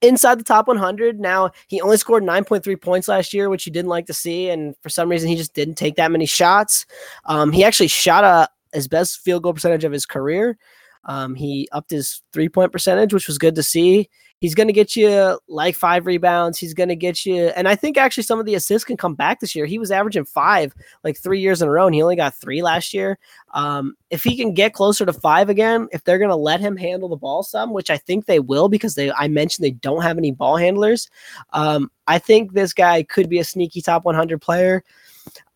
inside 0.00 0.38
the 0.38 0.44
top 0.44 0.66
100. 0.68 1.20
Now 1.20 1.50
he 1.68 1.80
only 1.80 1.96
scored 1.96 2.24
9.3 2.24 2.80
points 2.80 3.08
last 3.08 3.32
year, 3.32 3.48
which 3.48 3.66
you 3.66 3.72
didn't 3.72 3.88
like 3.88 4.06
to 4.06 4.12
see, 4.14 4.50
and 4.50 4.74
for 4.82 4.88
some 4.88 5.08
reason 5.08 5.28
he 5.28 5.36
just 5.36 5.54
didn't 5.54 5.76
take 5.76 5.94
that 5.96 6.10
many 6.10 6.26
shots. 6.26 6.86
Um, 7.26 7.52
he 7.52 7.64
actually 7.64 7.88
shot 7.88 8.24
a 8.24 8.48
his 8.74 8.88
best 8.88 9.20
field 9.20 9.42
goal 9.44 9.52
percentage 9.54 9.84
of 9.84 9.92
his 9.92 10.06
career. 10.06 10.56
Um, 11.04 11.34
he 11.34 11.68
upped 11.72 11.90
his 11.90 12.22
three 12.32 12.48
point 12.48 12.72
percentage, 12.72 13.12
which 13.12 13.26
was 13.28 13.38
good 13.38 13.54
to 13.56 13.62
see. 13.62 14.08
He's 14.42 14.56
going 14.56 14.66
to 14.66 14.72
get 14.72 14.96
you 14.96 15.38
like 15.46 15.76
five 15.76 16.04
rebounds. 16.04 16.58
He's 16.58 16.74
going 16.74 16.88
to 16.88 16.96
get 16.96 17.24
you, 17.24 17.46
and 17.56 17.68
I 17.68 17.76
think 17.76 17.96
actually 17.96 18.24
some 18.24 18.40
of 18.40 18.44
the 18.44 18.56
assists 18.56 18.84
can 18.84 18.96
come 18.96 19.14
back 19.14 19.38
this 19.38 19.54
year. 19.54 19.66
He 19.66 19.78
was 19.78 19.92
averaging 19.92 20.24
five 20.24 20.74
like 21.04 21.16
three 21.16 21.38
years 21.38 21.62
in 21.62 21.68
a 21.68 21.70
row, 21.70 21.86
and 21.86 21.94
he 21.94 22.02
only 22.02 22.16
got 22.16 22.34
three 22.34 22.60
last 22.60 22.92
year. 22.92 23.20
Um, 23.54 23.94
if 24.10 24.24
he 24.24 24.36
can 24.36 24.52
get 24.52 24.74
closer 24.74 25.06
to 25.06 25.12
five 25.12 25.48
again, 25.48 25.86
if 25.92 26.02
they're 26.02 26.18
going 26.18 26.28
to 26.28 26.34
let 26.34 26.58
him 26.58 26.76
handle 26.76 27.08
the 27.08 27.14
ball 27.14 27.44
some, 27.44 27.72
which 27.72 27.88
I 27.88 27.98
think 27.98 28.26
they 28.26 28.40
will 28.40 28.68
because 28.68 28.96
they, 28.96 29.12
I 29.12 29.28
mentioned 29.28 29.64
they 29.64 29.70
don't 29.70 30.02
have 30.02 30.18
any 30.18 30.32
ball 30.32 30.56
handlers. 30.56 31.08
Um, 31.52 31.88
I 32.08 32.18
think 32.18 32.52
this 32.52 32.72
guy 32.72 33.04
could 33.04 33.28
be 33.28 33.38
a 33.38 33.44
sneaky 33.44 33.80
top 33.80 34.04
100 34.04 34.42
player. 34.42 34.82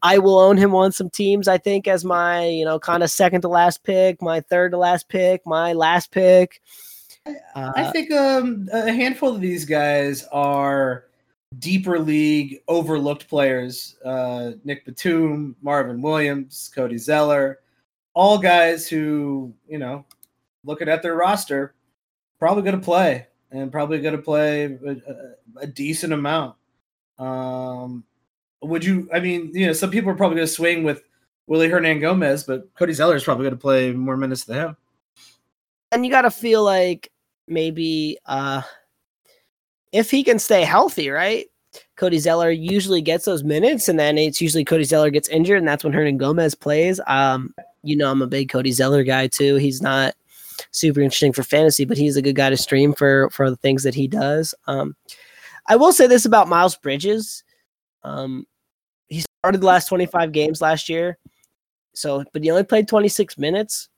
I 0.05 0.19
will 0.19 0.39
own 0.39 0.57
him 0.57 0.77
on 0.77 0.93
some 0.93 1.11
teams. 1.11 1.49
I 1.49 1.59
think 1.59 1.89
as 1.89 2.05
my, 2.05 2.47
you 2.47 2.65
know, 2.65 2.79
kind 2.79 3.03
of 3.03 3.11
second 3.11 3.41
to 3.41 3.49
last 3.49 3.83
pick, 3.83 4.23
my 4.23 4.43
third 4.43 4.71
to 4.71 4.79
last 4.79 5.09
pick, 5.09 5.45
my 5.45 5.73
last 5.73 6.13
pick. 6.13 6.63
Uh, 7.27 7.73
I 7.75 7.91
think 7.91 8.13
um, 8.13 8.69
a 8.73 8.93
handful 8.93 9.35
of 9.35 9.41
these 9.41 9.65
guys 9.65 10.25
are 10.33 11.05
deeper 11.59 11.99
league 11.99 12.61
overlooked 12.69 13.29
players. 13.29 13.97
Uh, 14.05 14.53
Nick 14.65 14.85
Batum, 14.85 15.57
Marvin 15.63 16.03
Williams, 16.03 16.71
Cody 16.75 16.99
Zeller, 16.99 17.61
all 18.15 18.39
guys 18.39 18.89
who, 18.89 19.53
you 19.69 19.79
know, 19.79 20.05
looking 20.65 20.89
at 20.89 21.03
their 21.03 21.15
roster, 21.15 21.75
probably 22.39 22.63
going 22.63 22.79
to 22.79 22.85
play 22.85 23.27
and 23.51 23.73
probably 23.73 24.01
going 24.01 24.17
to 24.17 24.23
play 24.23 24.65
a, 24.65 24.91
a, 24.91 25.63
a 25.63 25.67
decent 25.67 26.13
amount. 26.13 26.57
Um, 27.19 28.05
would 28.63 28.85
you? 28.85 29.09
I 29.13 29.21
mean, 29.21 29.51
you 29.55 29.67
know, 29.67 29.73
some 29.73 29.91
people 29.91 30.11
are 30.11 30.17
probably 30.17 30.37
going 30.37 30.47
to 30.47 30.53
swing 30.53 30.83
with 30.85 31.03
Willy 31.47 31.69
Hernangomez, 31.69 32.47
but 32.47 32.73
Cody 32.75 32.93
Zeller 32.93 33.17
is 33.17 33.25
probably 33.25 33.45
going 33.45 33.55
to 33.55 33.61
play 33.61 33.93
more 33.93 34.17
minutes 34.17 34.45
than 34.45 34.57
him. 34.57 34.77
and 35.93 36.05
you 36.05 36.11
got 36.11 36.23
to 36.23 36.31
feel 36.31 36.65
like 36.65 37.11
maybe 37.49 38.19
uh 38.27 38.63
if 39.93 40.11
he 40.11 40.23
can 40.23 40.39
stay 40.39 40.63
healthy, 40.63 41.09
right? 41.09 41.47
Cody 41.97 42.19
Zeller 42.19 42.51
usually 42.51 43.01
gets 43.01 43.25
those 43.25 43.45
minutes, 43.45 43.89
and 43.89 43.99
then 43.99 44.19
it's 44.19 44.41
usually 44.41 44.65
Cody 44.65 44.85
Zeller 44.85 45.11
gets 45.11 45.29
injured, 45.29 45.59
and 45.59 45.69
that's 45.69 45.85
when 45.85 45.93
Hernangomez 45.93 46.59
plays. 46.59 47.01
Um, 47.07 47.55
you 47.83 47.97
know, 47.97 48.11
I'm 48.11 48.23
a 48.23 48.27
big 48.27 48.51
Cody 48.51 48.73
Zeller 48.73 49.03
guy 49.05 49.27
too. 49.27 49.57
He's 49.57 49.81
not 49.81 50.15
super 50.71 51.01
interesting 51.01 51.33
for 51.33 51.43
fantasy, 51.43 51.85
but 51.85 51.97
he's 51.97 52.17
a 52.17 52.23
good 52.23 52.37
guy 52.37 52.51
to 52.51 52.57
stream 52.57 52.93
for 52.93 53.31
for 53.31 53.51
the 53.51 53.57
things 53.57 53.83
that 53.83 53.95
he 53.95 54.09
does. 54.09 54.55
Um, 54.67 54.97
I 55.67 55.77
will 55.77 55.93
say 55.93 56.07
this 56.07 56.25
about 56.25 56.49
Miles 56.49 56.77
Bridges. 56.77 57.45
Um, 58.05 58.47
he 59.09 59.25
started 59.41 59.61
the 59.61 59.67
last 59.67 59.89
25 59.89 60.33
games 60.33 60.61
last 60.61 60.89
year, 60.89 61.19
so 61.95 62.25
but 62.33 62.43
he 62.43 62.51
only 62.51 62.65
played 62.65 62.89
26 62.89 63.39
minutes 63.39 63.89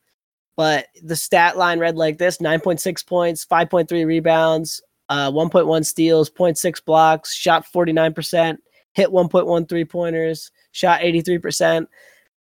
but 0.55 0.87
the 1.03 1.15
stat 1.15 1.57
line 1.57 1.79
read 1.79 1.95
like 1.95 2.17
this 2.17 2.37
9.6 2.37 3.05
points 3.05 3.45
5.3 3.45 4.05
rebounds 4.05 4.81
uh, 5.09 5.31
1.1 5.31 5.85
steals 5.85 6.29
0.6 6.29 6.85
blocks 6.85 7.33
shot 7.33 7.65
49% 7.73 8.57
hit 8.93 9.09
1.13 9.09 9.89
pointers 9.89 10.51
shot 10.71 11.01
83% 11.01 11.87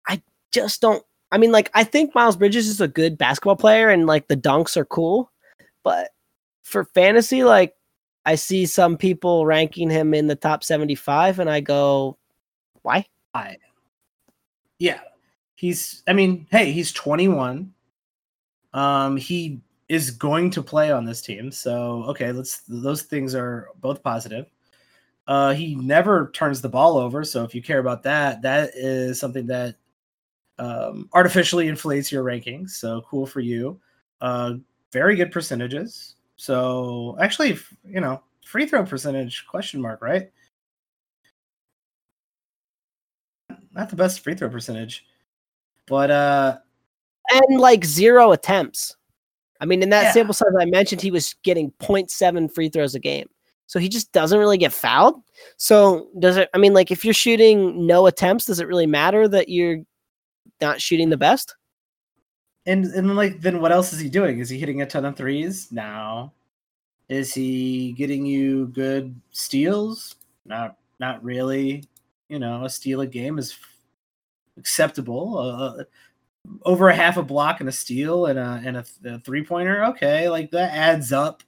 i 0.08 0.20
just 0.52 0.80
don't 0.80 1.02
i 1.32 1.38
mean 1.38 1.52
like 1.52 1.70
i 1.74 1.84
think 1.84 2.14
miles 2.14 2.36
bridges 2.36 2.68
is 2.68 2.80
a 2.80 2.88
good 2.88 3.16
basketball 3.16 3.56
player 3.56 3.88
and 3.88 4.06
like 4.06 4.28
the 4.28 4.36
dunks 4.36 4.76
are 4.76 4.84
cool 4.84 5.30
but 5.82 6.10
for 6.62 6.84
fantasy 6.84 7.44
like 7.44 7.74
i 8.26 8.34
see 8.34 8.66
some 8.66 8.96
people 8.96 9.46
ranking 9.46 9.88
him 9.88 10.12
in 10.14 10.26
the 10.26 10.36
top 10.36 10.64
75 10.64 11.38
and 11.38 11.48
i 11.48 11.60
go 11.60 12.18
why 12.82 13.06
I, 13.34 13.58
yeah, 14.78 15.00
he's. 15.54 16.02
I 16.06 16.12
mean, 16.12 16.46
hey, 16.50 16.72
he's 16.72 16.92
21. 16.92 17.72
Um, 18.74 19.16
he 19.16 19.60
is 19.88 20.10
going 20.10 20.50
to 20.50 20.62
play 20.62 20.90
on 20.90 21.04
this 21.04 21.22
team, 21.22 21.50
so 21.50 22.04
okay, 22.08 22.32
let's. 22.32 22.62
Those 22.68 23.02
things 23.02 23.34
are 23.34 23.68
both 23.80 24.02
positive. 24.02 24.46
Uh, 25.26 25.52
he 25.52 25.74
never 25.74 26.30
turns 26.34 26.60
the 26.60 26.68
ball 26.68 26.96
over, 26.96 27.24
so 27.24 27.44
if 27.44 27.54
you 27.54 27.62
care 27.62 27.78
about 27.80 28.02
that, 28.02 28.42
that 28.42 28.70
is 28.74 29.20
something 29.20 29.46
that 29.46 29.76
um, 30.58 31.08
artificially 31.12 31.68
inflates 31.68 32.10
your 32.10 32.24
rankings. 32.24 32.70
So 32.70 33.02
cool 33.02 33.26
for 33.26 33.40
you. 33.40 33.80
Uh, 34.20 34.54
very 34.92 35.16
good 35.16 35.30
percentages. 35.30 36.16
So 36.36 37.16
actually, 37.20 37.58
you 37.84 38.00
know, 38.00 38.22
free 38.44 38.66
throw 38.66 38.84
percentage 38.84 39.46
question 39.46 39.80
mark, 39.80 40.00
right? 40.02 40.30
Not 43.72 43.90
the 43.90 43.96
best 43.96 44.20
free 44.20 44.34
throw 44.34 44.48
percentage, 44.48 45.04
but 45.86 46.10
uh, 46.10 46.58
and 47.32 47.60
like 47.60 47.84
zero 47.84 48.32
attempts. 48.32 48.96
I 49.60 49.66
mean, 49.66 49.82
in 49.82 49.90
that 49.90 50.04
Yeah. 50.04 50.12
sample 50.12 50.34
size 50.34 50.52
I 50.58 50.66
mentioned, 50.66 51.02
he 51.02 51.10
was 51.10 51.34
getting 51.42 51.72
0.7 51.80 52.48
free 52.48 52.68
throws 52.68 52.94
a 52.94 53.00
game. 53.00 53.28
So 53.66 53.78
he 53.78 53.88
just 53.88 54.12
doesn't 54.12 54.38
really 54.38 54.56
get 54.58 54.72
fouled. 54.72 55.22
So 55.58 56.08
does 56.18 56.36
it? 56.38 56.48
I 56.54 56.58
mean, 56.58 56.72
like 56.72 56.90
if 56.90 57.04
you're 57.04 57.12
shooting 57.14 57.86
no 57.86 58.06
attempts, 58.06 58.46
does 58.46 58.60
it 58.60 58.66
really 58.68 58.86
matter 58.86 59.28
that 59.28 59.48
you're 59.48 59.78
not 60.60 60.80
shooting 60.80 61.10
the 61.10 61.16
best? 61.16 61.54
and 62.66 62.84
and 62.86 63.16
like 63.16 63.40
then 63.40 63.60
what 63.62 63.72
else 63.72 63.92
is 63.94 63.98
he 64.00 64.08
doing? 64.10 64.40
Is 64.40 64.50
he 64.50 64.58
hitting 64.58 64.82
a 64.82 64.86
ton 64.86 65.04
of 65.06 65.16
threes? 65.16 65.72
No. 65.72 66.32
Is 67.08 67.32
he 67.32 67.92
getting 67.92 68.26
you 68.26 68.66
good 68.68 69.18
steals? 69.30 70.16
Not 70.44 70.76
not 71.00 71.22
really. 71.24 71.84
You 72.28 72.38
know, 72.38 72.64
a 72.64 72.68
steal 72.70 73.00
a 73.00 73.06
game 73.06 73.38
is 73.38 73.56
acceptable. 74.58 75.38
Uh, 75.38 75.84
over 76.62 76.88
a 76.88 76.94
half 76.94 77.16
a 77.16 77.22
block 77.22 77.60
and 77.60 77.68
a 77.68 77.72
steal 77.72 78.26
and 78.26 78.38
a 78.38 78.62
and 78.64 78.76
a, 78.76 78.84
a 79.04 79.20
three 79.20 79.44
pointer. 79.44 79.84
Okay, 79.86 80.28
like 80.28 80.50
that 80.52 80.72
adds 80.72 81.12
up. 81.12 81.42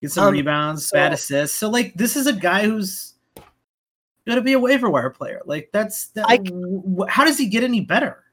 Get 0.00 0.12
some 0.12 0.28
um, 0.28 0.32
rebounds, 0.32 0.86
so, 0.86 0.96
bad 0.96 1.12
assists. 1.12 1.56
So 1.58 1.68
like 1.68 1.94
this 1.94 2.16
is 2.16 2.26
a 2.26 2.32
guy 2.32 2.64
who's 2.64 3.14
gonna 4.26 4.40
be 4.40 4.54
a 4.54 4.58
waiver 4.58 4.88
wire 4.88 5.10
player. 5.10 5.42
Like 5.44 5.70
that's 5.72 6.08
that, 6.08 6.26
I, 6.28 6.38
how 7.08 7.24
does 7.24 7.38
he 7.38 7.48
get 7.48 7.64
any 7.64 7.80
better? 7.80 8.24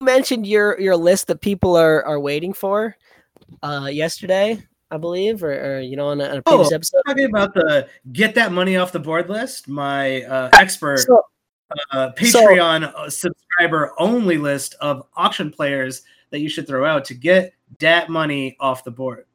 You 0.00 0.06
mentioned 0.06 0.46
your 0.46 0.80
your 0.80 0.96
list 0.96 1.26
that 1.26 1.40
people 1.40 1.76
are 1.76 2.04
are 2.04 2.20
waiting 2.20 2.52
for 2.52 2.96
uh 3.62 3.88
yesterday. 3.90 4.64
I 4.92 4.96
believe, 4.96 5.44
or, 5.44 5.76
or 5.76 5.80
you 5.80 5.94
know, 5.94 6.08
on 6.08 6.20
a, 6.20 6.24
on 6.24 6.36
a 6.38 6.42
previous 6.42 6.72
oh, 6.72 6.74
episode. 6.74 7.02
Talking 7.06 7.26
about 7.26 7.54
the 7.54 7.88
get 8.12 8.34
that 8.34 8.50
money 8.50 8.76
off 8.76 8.90
the 8.90 8.98
board 8.98 9.28
list, 9.28 9.68
my 9.68 10.22
uh, 10.22 10.50
expert 10.54 10.98
so, 10.98 11.22
uh, 11.92 12.10
Patreon 12.16 12.92
so, 12.92 13.08
subscriber 13.08 13.92
only 13.98 14.38
list 14.38 14.74
of 14.80 15.06
auction 15.16 15.50
players 15.50 16.02
that 16.30 16.40
you 16.40 16.48
should 16.48 16.66
throw 16.66 16.84
out 16.84 17.04
to 17.06 17.14
get 17.14 17.54
that 17.78 18.08
money 18.08 18.56
off 18.60 18.84
the 18.84 18.90
board. 18.90 19.26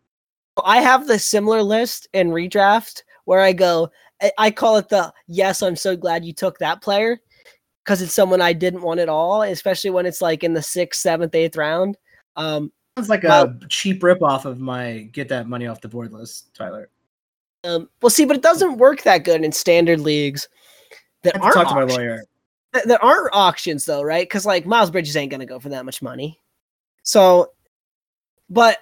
I 0.64 0.80
have 0.80 1.08
the 1.08 1.20
similar 1.20 1.62
list 1.62 2.08
in 2.14 2.30
redraft 2.30 3.04
where 3.26 3.42
I 3.42 3.54
go, 3.54 3.92
I 4.38 4.52
call 4.52 4.78
it 4.78 4.90
the 4.90 5.14
yes, 5.28 5.62
I'm 5.62 5.76
so 5.76 5.96
glad 5.98 6.24
you 6.24 6.34
took 6.34 6.58
that 6.60 6.82
player 6.82 7.20
because 7.84 8.02
it's 8.02 8.14
someone 8.14 8.42
I 8.42 8.54
didn't 8.54 8.82
want 8.82 9.00
at 9.00 9.10
all, 9.10 9.44
especially 9.44 9.90
when 9.90 10.06
it's 10.06 10.22
like 10.22 10.44
in 10.44 10.54
the 10.54 10.62
sixth, 10.62 11.02
seventh, 11.02 11.36
eighth 11.36 11.58
round. 11.58 11.98
Um, 12.36 12.72
Sounds 12.98 13.10
like 13.10 13.24
well, 13.24 13.54
a 13.62 13.68
cheap 13.68 14.02
rip 14.02 14.24
off 14.24 14.46
of 14.46 14.60
my 14.60 15.10
get 15.12 15.28
that 15.30 15.48
money 15.48 15.68
off 15.68 15.82
the 15.82 15.90
board 15.90 16.14
list, 16.14 16.56
Tyler. 16.56 16.90
Um, 17.66 17.90
well, 18.02 18.10
see, 18.10 18.26
but 18.26 18.38
it 18.38 18.42
doesn't 18.42 18.78
work 18.78 19.02
that 19.02 19.26
good 19.26 19.44
in 19.44 19.52
standard 19.52 20.00
leagues 20.00 20.48
that 21.26 21.42
aren't 21.42 21.54
talk 21.54 21.68
to 21.70 21.76
my 21.76 21.84
lawyer. 21.84 22.24
There 22.86 23.04
aren't 23.04 23.34
auctions 23.34 23.86
though, 23.86 24.02
right? 24.02 24.28
Because 24.28 24.46
like 24.46 24.66
Miles 24.66 24.92
Bridges 24.92 25.16
ain't 25.16 25.32
gonna 25.32 25.46
go 25.46 25.60
for 25.60 25.70
that 25.70 25.86
much 25.86 26.02
money. 26.02 26.40
So, 27.04 27.52
but 28.50 28.80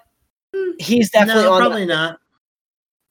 he's 0.79 1.09
definitely 1.09 1.43
no, 1.43 1.53
on 1.53 1.61
probably 1.61 1.85
that, 1.85 1.93
not. 1.93 2.19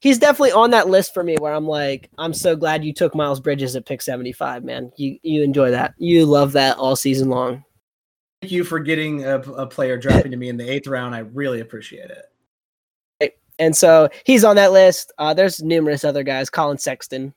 He's 0.01 0.19
definitely 0.19 0.53
on 0.53 0.71
that 0.71 0.89
list 0.89 1.15
for 1.15 1.23
me 1.23 1.37
where 1.39 1.53
I'm 1.53 1.67
like, 1.67 2.11
I'm 2.19 2.35
so 2.35 2.57
glad 2.57 2.85
you 2.85 2.93
took 2.93 3.15
Miles 3.15 3.39
Bridges 3.39 3.77
at 3.77 3.87
pick 3.87 4.03
75, 4.03 4.65
man. 4.65 4.91
You 4.97 5.19
you 5.23 5.43
enjoy 5.43 5.71
that. 5.71 5.95
You 5.99 6.27
love 6.27 6.53
that 6.53 6.79
all 6.79 6.97
season 6.97 7.29
long. 7.29 7.65
Thank 8.41 8.53
you 8.53 8.65
for 8.65 8.81
getting 8.81 9.25
a, 9.25 9.39
a 9.39 9.67
player 9.67 9.97
dropping 9.97 10.33
to 10.33 10.37
me 10.37 10.49
in 10.49 10.57
the 10.57 10.69
eighth 10.69 10.89
round. 10.89 11.15
I 11.15 11.21
really 11.21 11.61
appreciate 11.61 12.11
it. 12.11 12.25
And 13.59 13.77
so 13.77 14.09
he's 14.25 14.43
on 14.43 14.57
that 14.57 14.73
list. 14.73 15.13
Uh, 15.19 15.35
there's 15.35 15.63
numerous 15.63 16.05
other 16.05 16.23
guys. 16.25 16.51
Collin 16.51 16.79
Sexton. 16.79 17.33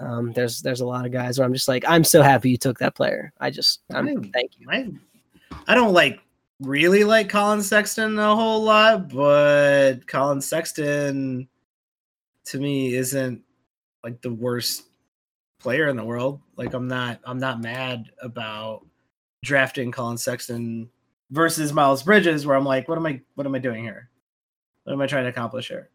Um, 0.00 0.32
there's 0.32 0.62
there's 0.62 0.80
a 0.80 0.86
lot 0.86 1.04
of 1.04 1.12
guys 1.12 1.38
where 1.38 1.46
I'm 1.46 1.52
just 1.52 1.68
like, 1.68 1.84
I'm 1.86 2.04
so 2.04 2.22
happy 2.22 2.50
you 2.50 2.56
took 2.56 2.78
that 2.78 2.94
player. 2.94 3.32
I 3.38 3.50
just, 3.50 3.80
I'm, 3.92 4.08
I, 4.08 4.14
thank 4.32 4.52
you. 4.58 4.66
I, 4.70 4.90
I 5.68 5.74
don't 5.74 5.92
like 5.92 6.20
really 6.60 7.04
like 7.04 7.28
Collin 7.28 7.62
Sexton 7.62 8.18
a 8.18 8.34
whole 8.34 8.62
lot, 8.62 9.08
but 9.08 10.06
Collin 10.06 10.40
Sexton 10.40 11.48
to 12.46 12.58
me 12.58 12.94
isn't 12.94 13.42
like 14.02 14.20
the 14.22 14.32
worst 14.32 14.84
player 15.58 15.88
in 15.88 15.96
the 15.96 16.04
world. 16.04 16.40
Like 16.56 16.74
I'm 16.74 16.88
not 16.88 17.20
I'm 17.24 17.38
not 17.38 17.60
mad 17.60 18.10
about 18.22 18.86
drafting 19.44 19.90
Collin 19.90 20.18
Sexton 20.18 20.90
versus 21.30 21.72
Miles 21.72 22.02
Bridges, 22.02 22.46
where 22.46 22.56
I'm 22.56 22.64
like, 22.64 22.88
what 22.88 22.98
am 22.98 23.06
I 23.06 23.20
what 23.34 23.46
am 23.46 23.54
I 23.54 23.58
doing 23.58 23.84
here? 23.84 24.08
What 24.84 24.92
am 24.92 25.00
I 25.00 25.06
trying 25.06 25.24
to 25.24 25.30
accomplish 25.30 25.68
here? 25.68 25.90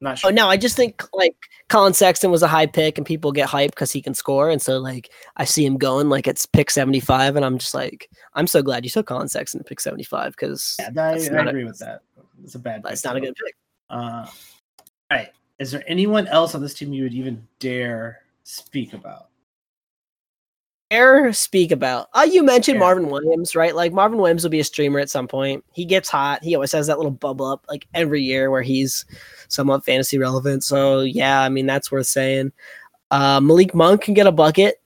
Not 0.00 0.12
oh, 0.12 0.14
sure. 0.16 0.30
Oh 0.30 0.34
no, 0.34 0.48
I 0.48 0.56
just 0.56 0.76
think 0.76 1.02
like 1.14 1.34
Collin 1.68 1.94
Sexton 1.94 2.30
was 2.30 2.42
a 2.42 2.48
high 2.48 2.66
pick 2.66 2.98
and 2.98 3.06
people 3.06 3.32
get 3.32 3.48
hyped 3.48 3.70
because 3.70 3.92
he 3.92 4.02
can 4.02 4.14
score. 4.14 4.50
And 4.50 4.60
so 4.60 4.78
like 4.78 5.10
I 5.36 5.44
see 5.44 5.64
him 5.64 5.78
going 5.78 6.08
like 6.08 6.26
it's 6.26 6.46
pick 6.46 6.70
75, 6.70 7.36
and 7.36 7.44
I'm 7.44 7.58
just 7.58 7.74
like, 7.74 8.10
I'm 8.34 8.46
so 8.46 8.62
glad 8.62 8.84
you 8.84 8.90
took 8.90 9.06
Collin 9.06 9.28
Sexton 9.28 9.60
to 9.60 9.64
pick 9.64 9.80
75 9.80 10.32
because 10.32 10.76
yeah, 10.78 10.90
I, 10.96 11.12
I 11.12 11.48
agree 11.48 11.62
a, 11.62 11.66
with 11.66 11.78
that. 11.78 12.02
It's 12.44 12.54
a 12.54 12.58
bad 12.58 12.82
It's 12.86 13.04
not 13.04 13.16
a 13.16 13.20
good 13.20 13.34
pick. 13.34 13.54
Uh, 13.88 14.26
all 15.10 15.18
right. 15.18 15.30
Is 15.58 15.70
there 15.70 15.82
anyone 15.86 16.26
else 16.26 16.54
on 16.54 16.60
this 16.60 16.74
team 16.74 16.92
you 16.92 17.04
would 17.04 17.14
even 17.14 17.46
dare 17.58 18.20
speak 18.44 18.92
about? 18.92 19.28
Dare 20.90 21.32
speak 21.32 21.72
about. 21.72 22.08
Uh, 22.14 22.26
you 22.30 22.42
mentioned 22.42 22.76
yeah. 22.76 22.80
Marvin 22.80 23.08
Williams, 23.08 23.56
right? 23.56 23.74
Like 23.74 23.92
Marvin 23.92 24.18
Williams 24.18 24.44
will 24.44 24.50
be 24.50 24.60
a 24.60 24.64
streamer 24.64 25.00
at 25.00 25.10
some 25.10 25.26
point. 25.26 25.64
He 25.72 25.84
gets 25.84 26.08
hot. 26.08 26.44
He 26.44 26.54
always 26.54 26.72
has 26.72 26.86
that 26.86 26.98
little 26.98 27.10
bubble 27.10 27.46
up 27.46 27.64
like 27.68 27.86
every 27.94 28.22
year 28.22 28.50
where 28.50 28.62
he's 28.62 29.04
somewhat 29.48 29.84
fantasy 29.84 30.18
relevant. 30.18 30.62
So 30.62 31.00
yeah, 31.00 31.40
I 31.42 31.48
mean 31.48 31.66
that's 31.66 31.90
worth 31.90 32.06
saying. 32.06 32.52
Uh, 33.10 33.40
Malik 33.40 33.74
Monk 33.74 34.02
can 34.02 34.14
get 34.14 34.26
a 34.26 34.32
bucket. 34.32 34.80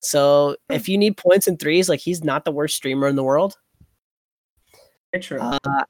So 0.00 0.56
hmm. 0.68 0.74
if 0.74 0.88
you 0.88 0.96
need 0.96 1.16
points 1.16 1.46
and 1.46 1.58
threes, 1.58 1.88
like 1.88 2.00
he's 2.00 2.24
not 2.24 2.44
the 2.44 2.52
worst 2.52 2.76
streamer 2.76 3.08
in 3.08 3.16
the 3.16 3.24
world. 3.24 3.56
True. 5.20 5.40
Uh, 5.40 5.84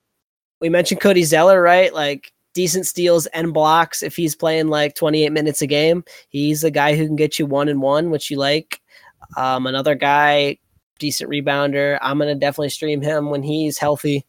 we 0.60 0.68
mentioned 0.68 1.00
Cody 1.00 1.24
Zeller, 1.24 1.62
right? 1.62 1.94
Like 1.94 2.32
decent 2.54 2.86
steals 2.86 3.26
and 3.26 3.52
blocks. 3.52 4.02
If 4.02 4.16
he's 4.16 4.34
playing 4.34 4.68
like 4.68 4.94
28 4.94 5.32
minutes 5.32 5.62
a 5.62 5.66
game, 5.66 6.04
he's 6.28 6.64
a 6.64 6.70
guy 6.70 6.94
who 6.94 7.06
can 7.06 7.16
get 7.16 7.38
you 7.38 7.46
one 7.46 7.68
and 7.68 7.82
one, 7.82 8.10
which 8.10 8.30
you 8.30 8.36
like. 8.36 8.80
Um, 9.36 9.66
another 9.66 9.94
guy, 9.94 10.58
decent 10.98 11.30
rebounder. 11.30 11.98
I'm 12.00 12.18
gonna 12.18 12.34
definitely 12.34 12.70
stream 12.70 13.00
him 13.02 13.30
when 13.30 13.42
he's 13.42 13.78
healthy. 13.78 14.24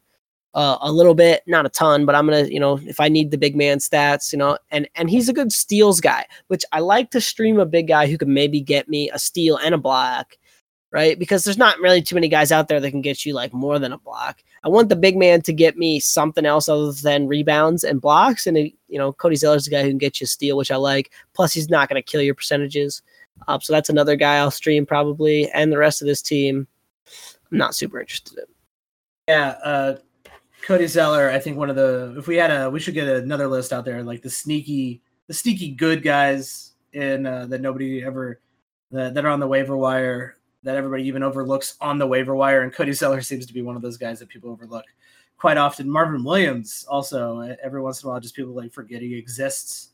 Uh, 0.53 0.77
a 0.79 0.91
little 0.91 1.13
bit, 1.13 1.43
not 1.47 1.65
a 1.65 1.69
ton, 1.69 2.05
but 2.05 2.15
I'm 2.15 2.25
gonna, 2.25 2.45
you 2.45 2.61
know, 2.61 2.79
if 2.85 3.01
I 3.01 3.09
need 3.09 3.29
the 3.29 3.37
big 3.37 3.57
man 3.57 3.79
stats, 3.79 4.31
you 4.31 4.39
know, 4.39 4.57
and 4.71 4.87
and 4.95 5.09
he's 5.09 5.27
a 5.27 5.33
good 5.33 5.51
steals 5.51 5.99
guy, 5.99 6.25
which 6.47 6.63
I 6.71 6.79
like 6.79 7.11
to 7.11 7.19
stream 7.19 7.59
a 7.59 7.65
big 7.65 7.89
guy 7.89 8.07
who 8.07 8.17
can 8.17 8.33
maybe 8.33 8.61
get 8.61 8.87
me 8.87 9.09
a 9.09 9.19
steal 9.19 9.57
and 9.57 9.75
a 9.75 9.77
block, 9.77 10.37
right? 10.91 11.19
Because 11.19 11.43
there's 11.43 11.57
not 11.57 11.77
really 11.79 12.01
too 12.01 12.15
many 12.15 12.29
guys 12.29 12.53
out 12.53 12.69
there 12.69 12.79
that 12.79 12.91
can 12.91 13.01
get 13.01 13.25
you 13.25 13.33
like 13.33 13.53
more 13.53 13.79
than 13.79 13.91
a 13.91 13.97
block. 13.97 14.41
I 14.63 14.69
want 14.69 14.87
the 14.87 14.95
big 14.95 15.17
man 15.17 15.41
to 15.41 15.51
get 15.51 15.77
me 15.77 15.99
something 15.99 16.45
else 16.45 16.69
other 16.69 16.93
than 16.93 17.27
rebounds 17.27 17.83
and 17.83 17.99
blocks, 17.99 18.47
and 18.47 18.57
you 18.57 18.97
know, 18.97 19.11
Cody 19.11 19.35
Zeller's 19.35 19.65
the 19.65 19.71
guy 19.71 19.83
who 19.83 19.89
can 19.89 19.97
get 19.97 20.21
you 20.21 20.23
a 20.23 20.27
steal, 20.27 20.55
which 20.55 20.71
I 20.71 20.77
like. 20.77 21.11
Plus, 21.33 21.53
he's 21.53 21.69
not 21.69 21.89
gonna 21.89 22.01
kill 22.01 22.21
your 22.21 22.33
percentages. 22.33 23.01
Uh, 23.47 23.59
so 23.59 23.73
that's 23.73 23.89
another 23.89 24.15
guy 24.15 24.37
I'll 24.37 24.51
stream 24.51 24.85
probably, 24.85 25.49
and 25.51 25.71
the 25.71 25.77
rest 25.77 26.01
of 26.01 26.07
this 26.07 26.21
team, 26.21 26.67
I'm 27.51 27.57
not 27.57 27.75
super 27.75 27.99
interested 27.99 28.37
in. 28.37 28.45
Yeah, 29.27 29.49
uh, 29.63 29.97
Cody 30.65 30.87
Zeller. 30.87 31.29
I 31.29 31.39
think 31.39 31.57
one 31.57 31.69
of 31.69 31.75
the 31.75 32.15
if 32.17 32.27
we 32.27 32.37
had 32.37 32.51
a 32.51 32.69
we 32.69 32.79
should 32.79 32.93
get 32.93 33.07
another 33.07 33.47
list 33.47 33.71
out 33.73 33.85
there 33.85 34.03
like 34.03 34.21
the 34.21 34.29
sneaky 34.29 35.01
the 35.27 35.33
sneaky 35.33 35.71
good 35.71 36.03
guys 36.03 36.73
in 36.93 37.25
uh, 37.25 37.45
that 37.47 37.61
nobody 37.61 38.03
ever 38.03 38.39
that, 38.91 39.13
that 39.13 39.25
are 39.25 39.29
on 39.29 39.39
the 39.39 39.47
waiver 39.47 39.77
wire 39.77 40.37
that 40.63 40.75
everybody 40.75 41.03
even 41.03 41.21
overlooks 41.21 41.77
on 41.79 41.99
the 41.99 42.07
waiver 42.07 42.35
wire, 42.35 42.63
and 42.63 42.73
Cody 42.73 42.91
Zeller 42.91 43.21
seems 43.21 43.45
to 43.45 43.53
be 43.53 43.61
one 43.61 43.75
of 43.75 43.81
those 43.81 43.97
guys 43.97 44.19
that 44.19 44.29
people 44.29 44.49
overlook 44.49 44.85
quite 45.37 45.57
often. 45.57 45.89
Marvin 45.89 46.23
Williams 46.23 46.85
also 46.89 47.39
every 47.63 47.81
once 47.81 48.01
in 48.01 48.07
a 48.07 48.11
while 48.11 48.19
just 48.19 48.35
people 48.35 48.53
like 48.53 48.73
forget 48.73 49.01
he 49.01 49.15
exists 49.15 49.89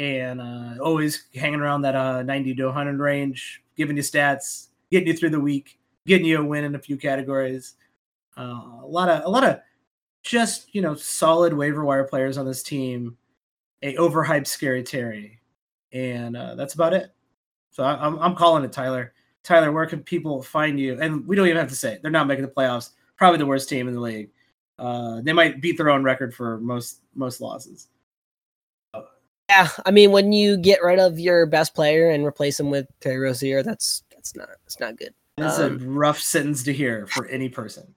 and 0.00 0.40
uh, 0.40 0.82
always 0.82 1.26
hanging 1.34 1.60
around 1.60 1.82
that 1.82 1.94
uh, 1.94 2.22
90 2.22 2.54
to 2.54 2.64
100 2.64 2.98
range, 2.98 3.62
giving 3.76 3.98
you 3.98 4.02
stats, 4.02 4.68
getting 4.90 5.08
you 5.08 5.14
through 5.14 5.28
the 5.28 5.38
week, 5.38 5.78
getting 6.06 6.26
you 6.26 6.40
a 6.40 6.44
win 6.44 6.64
in 6.64 6.74
a 6.74 6.78
few 6.78 6.96
categories. 6.96 7.74
Uh, 8.34 8.80
a 8.82 8.86
lot 8.86 9.10
of 9.10 9.24
a 9.26 9.28
lot 9.28 9.44
of 9.44 9.60
just 10.22 10.74
you 10.74 10.80
know 10.80 10.94
solid 10.94 11.52
waiver 11.52 11.84
wire 11.84 12.04
players 12.04 12.38
on 12.38 12.46
this 12.46 12.62
team. 12.62 13.18
A 13.82 13.94
overhyped 13.96 14.46
scary 14.46 14.82
Terry, 14.82 15.38
and 15.92 16.34
uh, 16.34 16.54
that's 16.54 16.72
about 16.72 16.94
it. 16.94 17.10
So 17.70 17.84
I, 17.84 17.94
I'm 17.94 18.18
I'm 18.20 18.34
calling 18.34 18.64
it 18.64 18.72
Tyler. 18.72 19.12
Tyler, 19.42 19.70
where 19.70 19.86
can 19.86 20.02
people 20.02 20.42
find 20.42 20.80
you? 20.80 20.98
And 20.98 21.26
we 21.26 21.36
don't 21.36 21.46
even 21.46 21.58
have 21.58 21.68
to 21.68 21.74
say 21.74 21.94
it. 21.94 22.02
they're 22.02 22.10
not 22.10 22.26
making 22.26 22.44
the 22.44 22.50
playoffs. 22.50 22.90
Probably 23.16 23.38
the 23.38 23.46
worst 23.46 23.68
team 23.68 23.86
in 23.86 23.94
the 23.94 24.00
league. 24.00 24.30
Uh, 24.78 25.20
they 25.20 25.34
might 25.34 25.60
beat 25.60 25.76
their 25.76 25.90
own 25.90 26.02
record 26.02 26.34
for 26.34 26.58
most 26.60 27.02
most 27.14 27.42
losses. 27.42 27.88
Yeah, 29.50 29.68
I 29.84 29.90
mean, 29.90 30.12
when 30.12 30.30
you 30.30 30.56
get 30.56 30.80
rid 30.80 31.00
of 31.00 31.18
your 31.18 31.44
best 31.44 31.74
player 31.74 32.08
and 32.08 32.24
replace 32.24 32.60
him 32.60 32.70
with 32.70 32.86
Terry 33.00 33.18
Rozier, 33.18 33.64
that's 33.64 34.04
that's 34.12 34.36
not 34.36 34.48
that's 34.62 34.78
not 34.78 34.96
good. 34.96 35.12
That's 35.38 35.58
um, 35.58 35.72
a 35.72 35.84
rough 35.86 36.20
sentence 36.20 36.62
to 36.64 36.72
hear 36.72 37.08
for 37.08 37.26
any 37.26 37.48
person. 37.48 37.92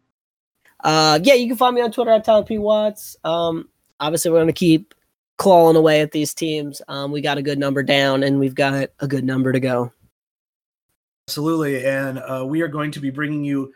Uh, 0.83 1.19
yeah, 1.21 1.35
you 1.35 1.47
can 1.47 1.55
find 1.55 1.75
me 1.75 1.81
on 1.81 1.91
Twitter 1.91 2.09
at 2.09 2.23
Tyler 2.23 2.43
P 2.43 2.57
Watts. 2.57 3.15
Um, 3.23 3.69
obviously, 3.99 4.31
we're 4.31 4.37
going 4.37 4.47
to 4.47 4.53
keep 4.53 4.95
clawing 5.37 5.75
away 5.75 6.01
at 6.01 6.11
these 6.11 6.33
teams. 6.33 6.81
Um, 6.87 7.11
we 7.11 7.21
got 7.21 7.37
a 7.37 7.43
good 7.43 7.59
number 7.59 7.83
down, 7.83 8.23
and 8.23 8.39
we've 8.39 8.55
got 8.55 8.89
a 8.99 9.07
good 9.07 9.23
number 9.23 9.51
to 9.51 9.59
go. 9.59 9.93
Absolutely, 11.27 11.85
and 11.85 12.17
uh, 12.17 12.43
we 12.47 12.61
are 12.61 12.67
going 12.67 12.89
to 12.89 12.99
be 12.99 13.11
bringing 13.11 13.43
you 13.43 13.71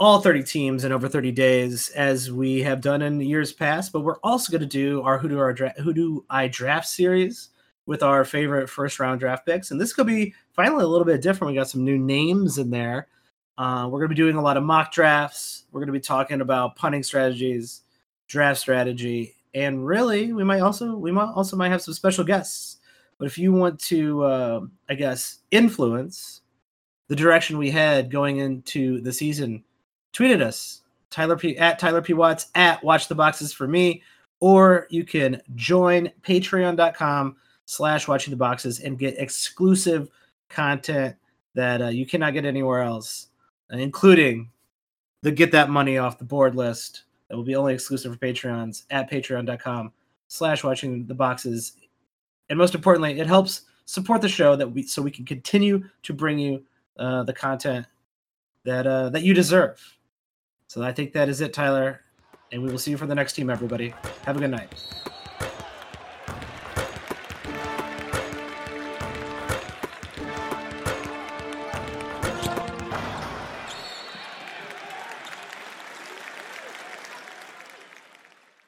all 0.00 0.20
30 0.20 0.42
teams 0.42 0.84
in 0.84 0.92
over 0.92 1.08
30 1.08 1.30
days 1.32 1.90
as 1.90 2.32
we 2.32 2.62
have 2.62 2.80
done 2.80 3.02
in 3.02 3.20
years 3.20 3.52
past 3.52 3.92
but 3.92 4.00
we're 4.00 4.18
also 4.24 4.50
going 4.50 4.60
to 4.60 4.66
do 4.66 5.02
our 5.02 5.18
who 5.18 5.28
do 5.28 5.38
our 5.38 5.52
dra- 5.52 5.74
who 5.82 5.92
do 5.92 6.24
i 6.30 6.48
draft 6.48 6.88
series 6.88 7.50
with 7.86 8.02
our 8.02 8.24
favorite 8.24 8.68
first 8.68 8.98
round 8.98 9.20
draft 9.20 9.44
picks 9.46 9.70
and 9.70 9.80
this 9.80 9.92
could 9.92 10.06
be 10.06 10.34
finally 10.54 10.84
a 10.84 10.88
little 10.88 11.04
bit 11.04 11.22
different 11.22 11.52
we 11.52 11.58
got 11.58 11.68
some 11.68 11.84
new 11.84 11.98
names 11.98 12.58
in 12.58 12.70
there 12.70 13.08
Uh, 13.58 13.84
we're 13.90 13.98
going 14.00 14.08
to 14.08 14.14
be 14.14 14.22
doing 14.22 14.36
a 14.36 14.42
lot 14.42 14.56
of 14.56 14.62
mock 14.64 14.90
drafts. 14.90 15.64
We're 15.70 15.80
going 15.80 15.92
to 15.92 16.00
be 16.00 16.00
talking 16.00 16.40
about 16.40 16.76
punting 16.76 17.02
strategies, 17.02 17.82
draft 18.26 18.58
strategy, 18.58 19.34
and 19.54 19.84
really, 19.86 20.32
we 20.32 20.44
might 20.44 20.60
also 20.62 20.96
we 20.96 21.12
might 21.12 21.32
also 21.34 21.56
might 21.56 21.68
have 21.70 21.82
some 21.82 21.92
special 21.94 22.24
guests. 22.24 22.78
But 23.18 23.26
if 23.26 23.36
you 23.36 23.52
want 23.52 23.78
to, 23.92 24.22
uh, 24.24 24.60
I 24.88 24.94
guess, 24.94 25.40
influence 25.50 26.40
the 27.08 27.16
direction 27.16 27.58
we 27.58 27.70
had 27.70 28.10
going 28.10 28.38
into 28.38 29.02
the 29.02 29.12
season, 29.12 29.62
tweet 30.12 30.32
at 30.32 30.42
us, 30.42 30.82
Tyler 31.10 31.36
P 31.36 31.56
at 31.58 31.78
Tyler 31.78 32.02
P 32.02 32.12
Watts 32.12 32.46
at 32.54 32.82
Watch 32.82 33.08
the 33.08 33.14
Boxes 33.14 33.52
for 33.52 33.66
me, 33.66 34.02
or 34.40 34.86
you 34.90 35.04
can 35.04 35.40
join 35.54 36.10
Patreon.com 36.22 37.36
slash 37.64 38.08
Watching 38.08 38.30
the 38.30 38.36
Boxes 38.36 38.80
and 38.80 38.98
get 38.98 39.18
exclusive 39.18 40.08
content 40.48 41.16
that 41.54 41.82
uh, 41.82 41.88
you 41.88 42.06
cannot 42.06 42.32
get 42.32 42.44
anywhere 42.44 42.82
else, 42.82 43.28
including 43.70 44.50
the 45.22 45.32
Get 45.32 45.52
That 45.52 45.70
Money 45.70 45.98
Off 45.98 46.18
the 46.18 46.24
Board 46.24 46.54
list 46.54 47.04
that 47.28 47.36
will 47.36 47.44
be 47.44 47.56
only 47.56 47.74
exclusive 47.74 48.12
for 48.12 48.18
Patreons 48.18 48.84
at 48.90 49.10
Patreon.com 49.10 49.92
slash 50.28 50.64
Watching 50.64 51.06
the 51.06 51.14
Boxes 51.14 51.72
and 52.50 52.58
most 52.58 52.74
importantly, 52.74 53.18
it 53.18 53.26
helps 53.28 53.62
support 53.86 54.20
the 54.20 54.28
show 54.28 54.56
that 54.56 54.68
we 54.68 54.82
so 54.82 55.00
we 55.00 55.10
can 55.10 55.24
continue 55.24 55.84
to 56.02 56.12
bring 56.12 56.38
you 56.38 56.62
uh, 56.98 57.22
the 57.22 57.32
content 57.32 57.86
that 58.64 58.86
uh, 58.86 59.08
that 59.10 59.22
you 59.22 59.32
deserve. 59.32 59.80
So 60.70 60.84
I 60.84 60.92
think 60.92 61.14
that 61.14 61.28
is 61.28 61.40
it, 61.40 61.52
Tyler, 61.52 62.00
and 62.52 62.62
we 62.62 62.70
will 62.70 62.78
see 62.78 62.92
you 62.92 62.96
for 62.96 63.06
the 63.06 63.14
next 63.16 63.32
team, 63.32 63.50
everybody. 63.50 63.92
Have 64.24 64.36
a 64.36 64.38
good 64.38 64.52
night. 64.52 64.72